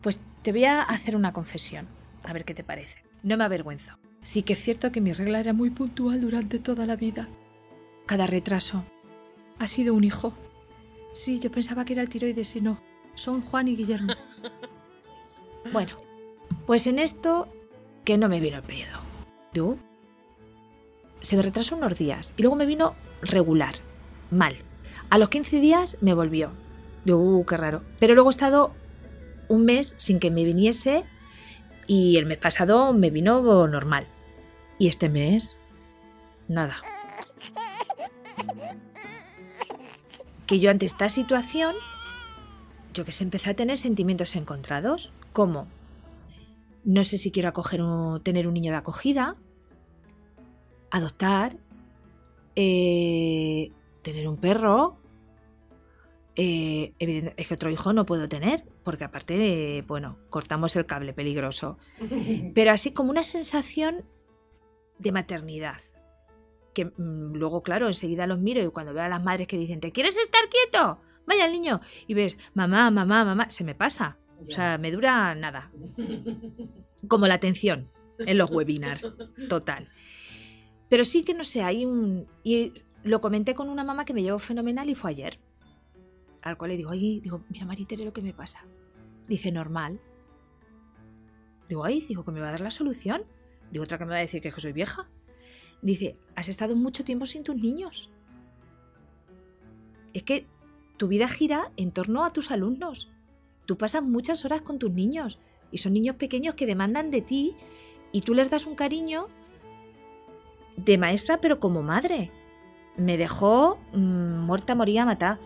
pues 0.00 0.20
te 0.42 0.50
voy 0.52 0.64
a 0.64 0.82
hacer 0.82 1.14
una 1.14 1.32
confesión. 1.34 1.88
A 2.24 2.32
ver 2.32 2.44
qué 2.46 2.54
te 2.54 2.64
parece. 2.64 3.04
No 3.22 3.36
me 3.36 3.44
avergüenzo. 3.44 4.01
Sí 4.22 4.42
que 4.42 4.52
es 4.52 4.60
cierto 4.60 4.92
que 4.92 5.00
mi 5.00 5.12
regla 5.12 5.40
era 5.40 5.52
muy 5.52 5.70
puntual 5.70 6.20
durante 6.20 6.58
toda 6.58 6.86
la 6.86 6.96
vida. 6.96 7.28
Cada 8.06 8.26
retraso 8.26 8.84
ha 9.58 9.66
sido 9.66 9.94
un 9.94 10.04
hijo. 10.04 10.32
Sí, 11.12 11.40
yo 11.40 11.50
pensaba 11.50 11.84
que 11.84 11.92
era 11.92 12.02
el 12.02 12.08
tiroides 12.08 12.56
y 12.56 12.60
no. 12.60 12.80
Son 13.14 13.42
Juan 13.42 13.68
y 13.68 13.76
Guillermo. 13.76 14.12
Bueno, 15.72 15.92
pues 16.66 16.88
en 16.88 16.98
esto 16.98 17.48
que 18.04 18.18
no 18.18 18.28
me 18.28 18.40
vino 18.40 18.56
el 18.56 18.62
periodo. 18.62 18.98
¿Tú? 19.52 19.78
Se 21.20 21.36
me 21.36 21.42
retrasó 21.42 21.76
unos 21.76 21.96
días 21.96 22.34
y 22.36 22.42
luego 22.42 22.56
me 22.56 22.66
vino 22.66 22.96
regular, 23.22 23.74
mal. 24.30 24.56
A 25.08 25.18
los 25.18 25.28
15 25.28 25.60
días 25.60 25.98
me 26.00 26.14
volvió. 26.14 26.50
Digo, 27.04 27.18
uh, 27.18 27.46
qué 27.46 27.56
raro. 27.56 27.84
Pero 28.00 28.14
luego 28.14 28.30
he 28.30 28.32
estado 28.32 28.74
un 29.48 29.64
mes 29.64 29.94
sin 29.98 30.18
que 30.18 30.30
me 30.30 30.44
viniese 30.44 31.04
y 31.94 32.16
el 32.16 32.24
mes 32.24 32.38
pasado 32.38 32.94
me 32.94 33.10
vino 33.10 33.42
normal. 33.68 34.06
Y 34.78 34.88
este 34.88 35.10
mes, 35.10 35.58
nada. 36.48 36.76
Que 40.46 40.58
yo 40.58 40.70
ante 40.70 40.86
esta 40.86 41.10
situación, 41.10 41.74
yo 42.94 43.04
que 43.04 43.12
sé, 43.12 43.24
empecé 43.24 43.50
a 43.50 43.54
tener 43.54 43.76
sentimientos 43.76 44.34
encontrados, 44.36 45.12
como 45.34 45.66
no 46.82 47.04
sé 47.04 47.18
si 47.18 47.30
quiero 47.30 47.50
acoger 47.50 47.82
un- 47.82 48.22
tener 48.22 48.46
un 48.48 48.54
niño 48.54 48.72
de 48.72 48.78
acogida, 48.78 49.36
adoptar, 50.90 51.58
eh, 52.56 53.70
tener 54.00 54.28
un 54.28 54.36
perro, 54.36 54.96
eh, 56.36 56.94
es 57.36 57.46
que 57.46 57.54
otro 57.54 57.68
hijo 57.70 57.92
no 57.92 58.06
puedo 58.06 58.30
tener, 58.30 58.64
porque 58.82 59.04
aparte, 59.04 59.78
eh, 59.78 59.82
bueno, 59.82 60.18
cortamos 60.30 60.74
el 60.76 60.86
cable 60.86 61.12
peligroso. 61.12 61.78
Pero 62.54 62.70
así 62.70 62.92
como 62.92 63.10
una 63.10 63.22
sensación 63.22 64.04
de 64.98 65.12
maternidad. 65.12 65.80
Que 66.74 66.86
mm, 66.86 67.34
luego, 67.34 67.62
claro, 67.62 67.86
enseguida 67.86 68.26
los 68.26 68.38
miro 68.38 68.62
y 68.62 68.68
cuando 68.68 68.94
veo 68.94 69.04
a 69.04 69.08
las 69.08 69.22
madres 69.22 69.46
que 69.46 69.58
dicen, 69.58 69.80
¿te 69.80 69.92
quieres 69.92 70.16
estar 70.16 70.42
quieto? 70.48 71.00
Vaya 71.26 71.46
el 71.46 71.52
niño. 71.52 71.80
Y 72.06 72.14
ves, 72.14 72.38
mamá, 72.54 72.90
mamá, 72.90 73.24
mamá, 73.24 73.50
se 73.50 73.64
me 73.64 73.74
pasa. 73.74 74.18
O 74.40 74.50
sea, 74.50 74.78
me 74.78 74.90
dura 74.90 75.34
nada. 75.34 75.70
Como 77.06 77.28
la 77.28 77.34
atención 77.34 77.90
en 78.18 78.38
los 78.38 78.50
webinars. 78.50 79.02
Total. 79.48 79.88
Pero 80.88 81.04
sí 81.04 81.22
que 81.22 81.34
no 81.34 81.44
sé, 81.44 81.62
hay 81.62 81.84
un. 81.84 82.26
Y 82.42 82.72
lo 83.04 83.20
comenté 83.20 83.54
con 83.54 83.68
una 83.68 83.84
mamá 83.84 84.04
que 84.04 84.14
me 84.14 84.22
llevó 84.22 84.38
fenomenal 84.38 84.90
y 84.90 84.94
fue 84.94 85.10
ayer. 85.10 85.38
Al 86.42 86.56
cual 86.56 86.72
le 86.72 86.76
digo, 86.76 86.90
ay, 86.90 87.20
digo, 87.20 87.44
mira 87.48 87.64
Maritere 87.64 88.04
lo 88.04 88.12
que 88.12 88.22
me 88.22 88.34
pasa. 88.34 88.64
Dice, 89.28 89.52
normal. 89.52 90.00
Digo, 91.68 91.84
ay, 91.84 92.00
digo, 92.00 92.24
que 92.24 92.32
me 92.32 92.40
va 92.40 92.48
a 92.48 92.52
dar 92.52 92.60
la 92.60 92.70
solución. 92.70 93.24
Digo, 93.70 93.84
otra 93.84 93.98
que 93.98 94.04
me 94.04 94.10
va 94.10 94.18
a 94.18 94.20
decir 94.20 94.42
que 94.42 94.50
que 94.50 94.60
soy 94.60 94.72
vieja. 94.72 95.08
Dice, 95.80 96.16
has 96.34 96.48
estado 96.48 96.76
mucho 96.76 97.04
tiempo 97.04 97.26
sin 97.26 97.44
tus 97.44 97.56
niños. 97.56 98.10
Es 100.12 100.22
que 100.24 100.46
tu 100.96 101.08
vida 101.08 101.28
gira 101.28 101.72
en 101.76 101.90
torno 101.90 102.24
a 102.24 102.32
tus 102.32 102.50
alumnos. 102.50 103.10
Tú 103.66 103.78
pasas 103.78 104.02
muchas 104.02 104.44
horas 104.44 104.62
con 104.62 104.78
tus 104.78 104.92
niños 104.92 105.38
y 105.70 105.78
son 105.78 105.92
niños 105.94 106.16
pequeños 106.16 106.54
que 106.54 106.66
demandan 106.66 107.10
de 107.10 107.22
ti 107.22 107.56
y 108.12 108.20
tú 108.20 108.34
les 108.34 108.50
das 108.50 108.66
un 108.66 108.74
cariño 108.74 109.28
de 110.76 110.98
maestra, 110.98 111.40
pero 111.40 111.58
como 111.58 111.82
madre. 111.82 112.30
Me 112.96 113.16
dejó 113.16 113.78
mm, 113.92 114.44
muerta, 114.44 114.74
moría, 114.74 115.06
matar. 115.06 115.38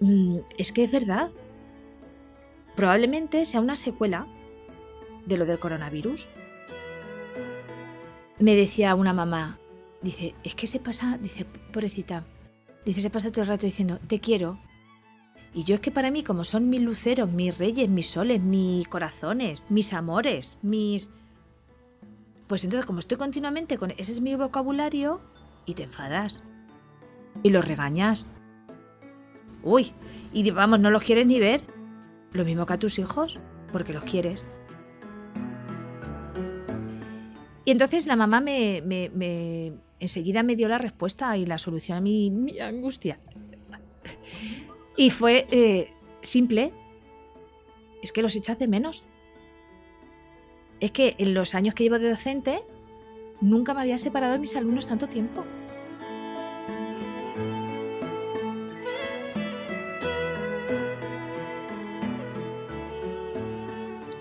Mm, 0.00 0.38
es 0.58 0.72
que 0.72 0.84
es 0.84 0.92
verdad. 0.92 1.30
Probablemente 2.74 3.44
sea 3.46 3.60
una 3.60 3.76
secuela 3.76 4.26
de 5.24 5.36
lo 5.36 5.46
del 5.46 5.58
coronavirus. 5.58 6.30
Me 8.38 8.54
decía 8.54 8.94
una 8.94 9.12
mamá, 9.14 9.58
dice, 10.02 10.34
es 10.44 10.54
que 10.54 10.66
se 10.66 10.78
pasa, 10.78 11.18
dice, 11.18 11.46
pobrecita, 11.72 12.24
dice, 12.84 13.00
se 13.00 13.10
pasa 13.10 13.30
todo 13.30 13.42
el 13.42 13.48
rato 13.48 13.64
diciendo, 13.64 13.98
te 14.06 14.20
quiero. 14.20 14.58
Y 15.54 15.64
yo 15.64 15.76
es 15.76 15.80
que 15.80 15.90
para 15.90 16.10
mí, 16.10 16.22
como 16.22 16.44
son 16.44 16.68
mis 16.68 16.82
luceros, 16.82 17.30
mis 17.30 17.56
reyes, 17.56 17.88
mis 17.88 18.08
soles, 18.08 18.42
mis 18.42 18.86
corazones, 18.88 19.64
mis 19.70 19.94
amores, 19.94 20.58
mis... 20.62 21.10
Pues 22.46 22.62
entonces, 22.62 22.84
como 22.84 22.98
estoy 22.98 23.16
continuamente 23.16 23.78
con 23.78 23.92
ese 23.92 24.12
es 24.12 24.20
mi 24.20 24.36
vocabulario, 24.36 25.20
y 25.66 25.74
te 25.74 25.82
enfadas. 25.82 26.42
Y 27.42 27.50
los 27.50 27.66
regañas. 27.66 28.30
Uy, 29.66 29.92
y 30.32 30.48
vamos, 30.52 30.78
no 30.78 30.92
los 30.92 31.02
quieres 31.02 31.26
ni 31.26 31.40
ver. 31.40 31.60
Lo 32.30 32.44
mismo 32.44 32.66
que 32.66 32.74
a 32.74 32.78
tus 32.78 33.00
hijos, 33.00 33.40
porque 33.72 33.92
los 33.92 34.04
quieres. 34.04 34.48
Y 37.64 37.72
entonces 37.72 38.06
la 38.06 38.14
mamá 38.14 38.40
me, 38.40 38.80
me, 38.80 39.72
enseguida 39.98 40.44
me 40.44 40.54
dio 40.54 40.68
la 40.68 40.78
respuesta 40.78 41.36
y 41.36 41.46
la 41.46 41.58
solución 41.58 41.98
a 41.98 42.00
mi, 42.00 42.60
angustia. 42.60 43.18
Y 44.96 45.10
fue 45.10 45.48
eh, 45.50 45.92
simple. 46.22 46.72
Es 48.02 48.12
que 48.12 48.22
los 48.22 48.36
echas 48.36 48.60
de 48.60 48.68
menos. 48.68 49.08
Es 50.78 50.92
que 50.92 51.16
en 51.18 51.34
los 51.34 51.56
años 51.56 51.74
que 51.74 51.82
llevo 51.82 51.98
de 51.98 52.08
docente, 52.08 52.62
nunca 53.40 53.74
me 53.74 53.80
había 53.80 53.98
separado 53.98 54.34
de 54.34 54.38
mis 54.38 54.54
alumnos 54.54 54.86
tanto 54.86 55.08
tiempo. 55.08 55.44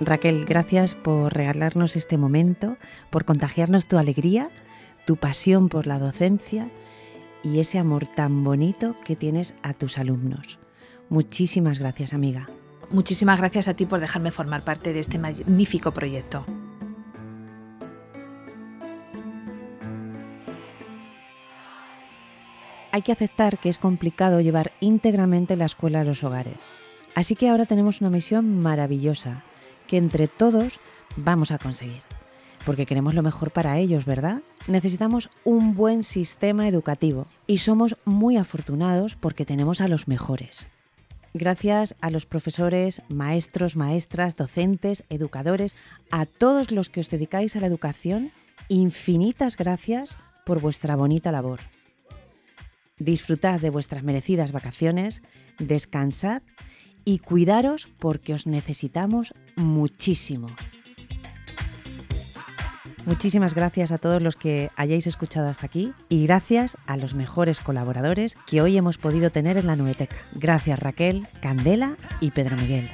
Raquel, 0.05 0.45
gracias 0.45 0.93
por 0.93 1.33
regalarnos 1.33 1.95
este 1.95 2.17
momento, 2.17 2.77
por 3.09 3.25
contagiarnos 3.25 3.87
tu 3.87 3.97
alegría, 3.97 4.49
tu 5.07 5.15
pasión 5.17 5.67
por 5.67 5.87
la 5.87 5.97
docencia 5.97 6.69
y 7.43 7.59
ese 7.59 7.79
amor 7.79 8.05
tan 8.05 8.43
bonito 8.43 8.95
que 9.03 9.15
tienes 9.15 9.55
a 9.63 9.73
tus 9.73 9.97
alumnos. 9.97 10.59
Muchísimas 11.09 11.79
gracias, 11.79 12.13
amiga. 12.13 12.47
Muchísimas 12.91 13.39
gracias 13.39 13.67
a 13.67 13.73
ti 13.73 13.87
por 13.87 13.99
dejarme 13.99 14.29
formar 14.29 14.63
parte 14.63 14.93
de 14.93 14.99
este 14.99 15.17
magnífico 15.17 15.91
proyecto. 15.91 16.45
Hay 22.91 23.01
que 23.01 23.11
aceptar 23.11 23.57
que 23.57 23.69
es 23.69 23.79
complicado 23.79 24.39
llevar 24.39 24.71
íntegramente 24.81 25.55
la 25.55 25.65
escuela 25.65 26.01
a 26.01 26.03
los 26.03 26.23
hogares. 26.23 26.59
Así 27.15 27.35
que 27.35 27.49
ahora 27.49 27.65
tenemos 27.65 28.01
una 28.01 28.11
misión 28.11 28.61
maravillosa 28.61 29.43
que 29.87 29.97
entre 29.97 30.27
todos 30.27 30.79
vamos 31.15 31.51
a 31.51 31.57
conseguir. 31.57 32.01
Porque 32.65 32.85
queremos 32.85 33.13
lo 33.13 33.23
mejor 33.23 33.51
para 33.51 33.77
ellos, 33.77 34.05
¿verdad? 34.05 34.41
Necesitamos 34.67 35.29
un 35.43 35.75
buen 35.75 36.03
sistema 36.03 36.67
educativo 36.67 37.27
y 37.45 37.59
somos 37.59 37.97
muy 38.05 38.37
afortunados 38.37 39.15
porque 39.15 39.45
tenemos 39.45 39.81
a 39.81 39.87
los 39.87 40.07
mejores. 40.07 40.69
Gracias 41.33 41.95
a 41.99 42.09
los 42.09 42.25
profesores, 42.25 43.03
maestros, 43.09 43.75
maestras, 43.75 44.35
docentes, 44.37 45.03
educadores, 45.09 45.75
a 46.09 46.25
todos 46.25 46.71
los 46.71 46.89
que 46.89 47.01
os 47.01 47.09
dedicáis 47.09 47.55
a 47.55 47.59
la 47.59 47.67
educación, 47.67 48.31
infinitas 48.69 49.57
gracias 49.57 50.17
por 50.45 50.61
vuestra 50.61 50.95
bonita 50.95 51.33
labor. 51.33 51.59
Disfrutad 52.99 53.59
de 53.59 53.69
vuestras 53.69 54.03
merecidas 54.03 54.53
vacaciones, 54.53 55.21
descansad 55.59 56.41
y 57.05 57.19
cuidaros 57.19 57.87
porque 57.99 58.33
os 58.33 58.47
necesitamos 58.47 59.33
muchísimo. 59.55 60.49
Muchísimas 63.05 63.53
gracias 63.53 63.91
a 63.91 63.99
todos 63.99 64.21
los 64.21 64.35
que 64.35 64.71
hayáis 64.75 65.05
escuchado 65.05 65.47
hasta 65.47 65.67
aquí 65.67 65.93
y 66.09 66.25
gracias 66.25 66.75
a 66.87 66.97
los 66.97 67.13
mejores 67.13 67.59
colaboradores 67.59 68.35
que 68.47 68.63
hoy 68.63 68.77
hemos 68.77 68.97
podido 68.97 69.29
tener 69.29 69.57
en 69.57 69.67
la 69.67 69.75
Nueteca. 69.75 70.15
Gracias 70.33 70.79
Raquel, 70.79 71.27
Candela 71.39 71.97
y 72.19 72.31
Pedro 72.31 72.57
Miguel. 72.57 72.89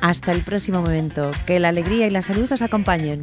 Hasta 0.00 0.32
el 0.32 0.40
próximo 0.40 0.80
momento, 0.80 1.30
que 1.46 1.60
la 1.60 1.68
alegría 1.68 2.06
y 2.06 2.10
la 2.10 2.22
salud 2.22 2.50
os 2.50 2.62
acompañen. 2.62 3.20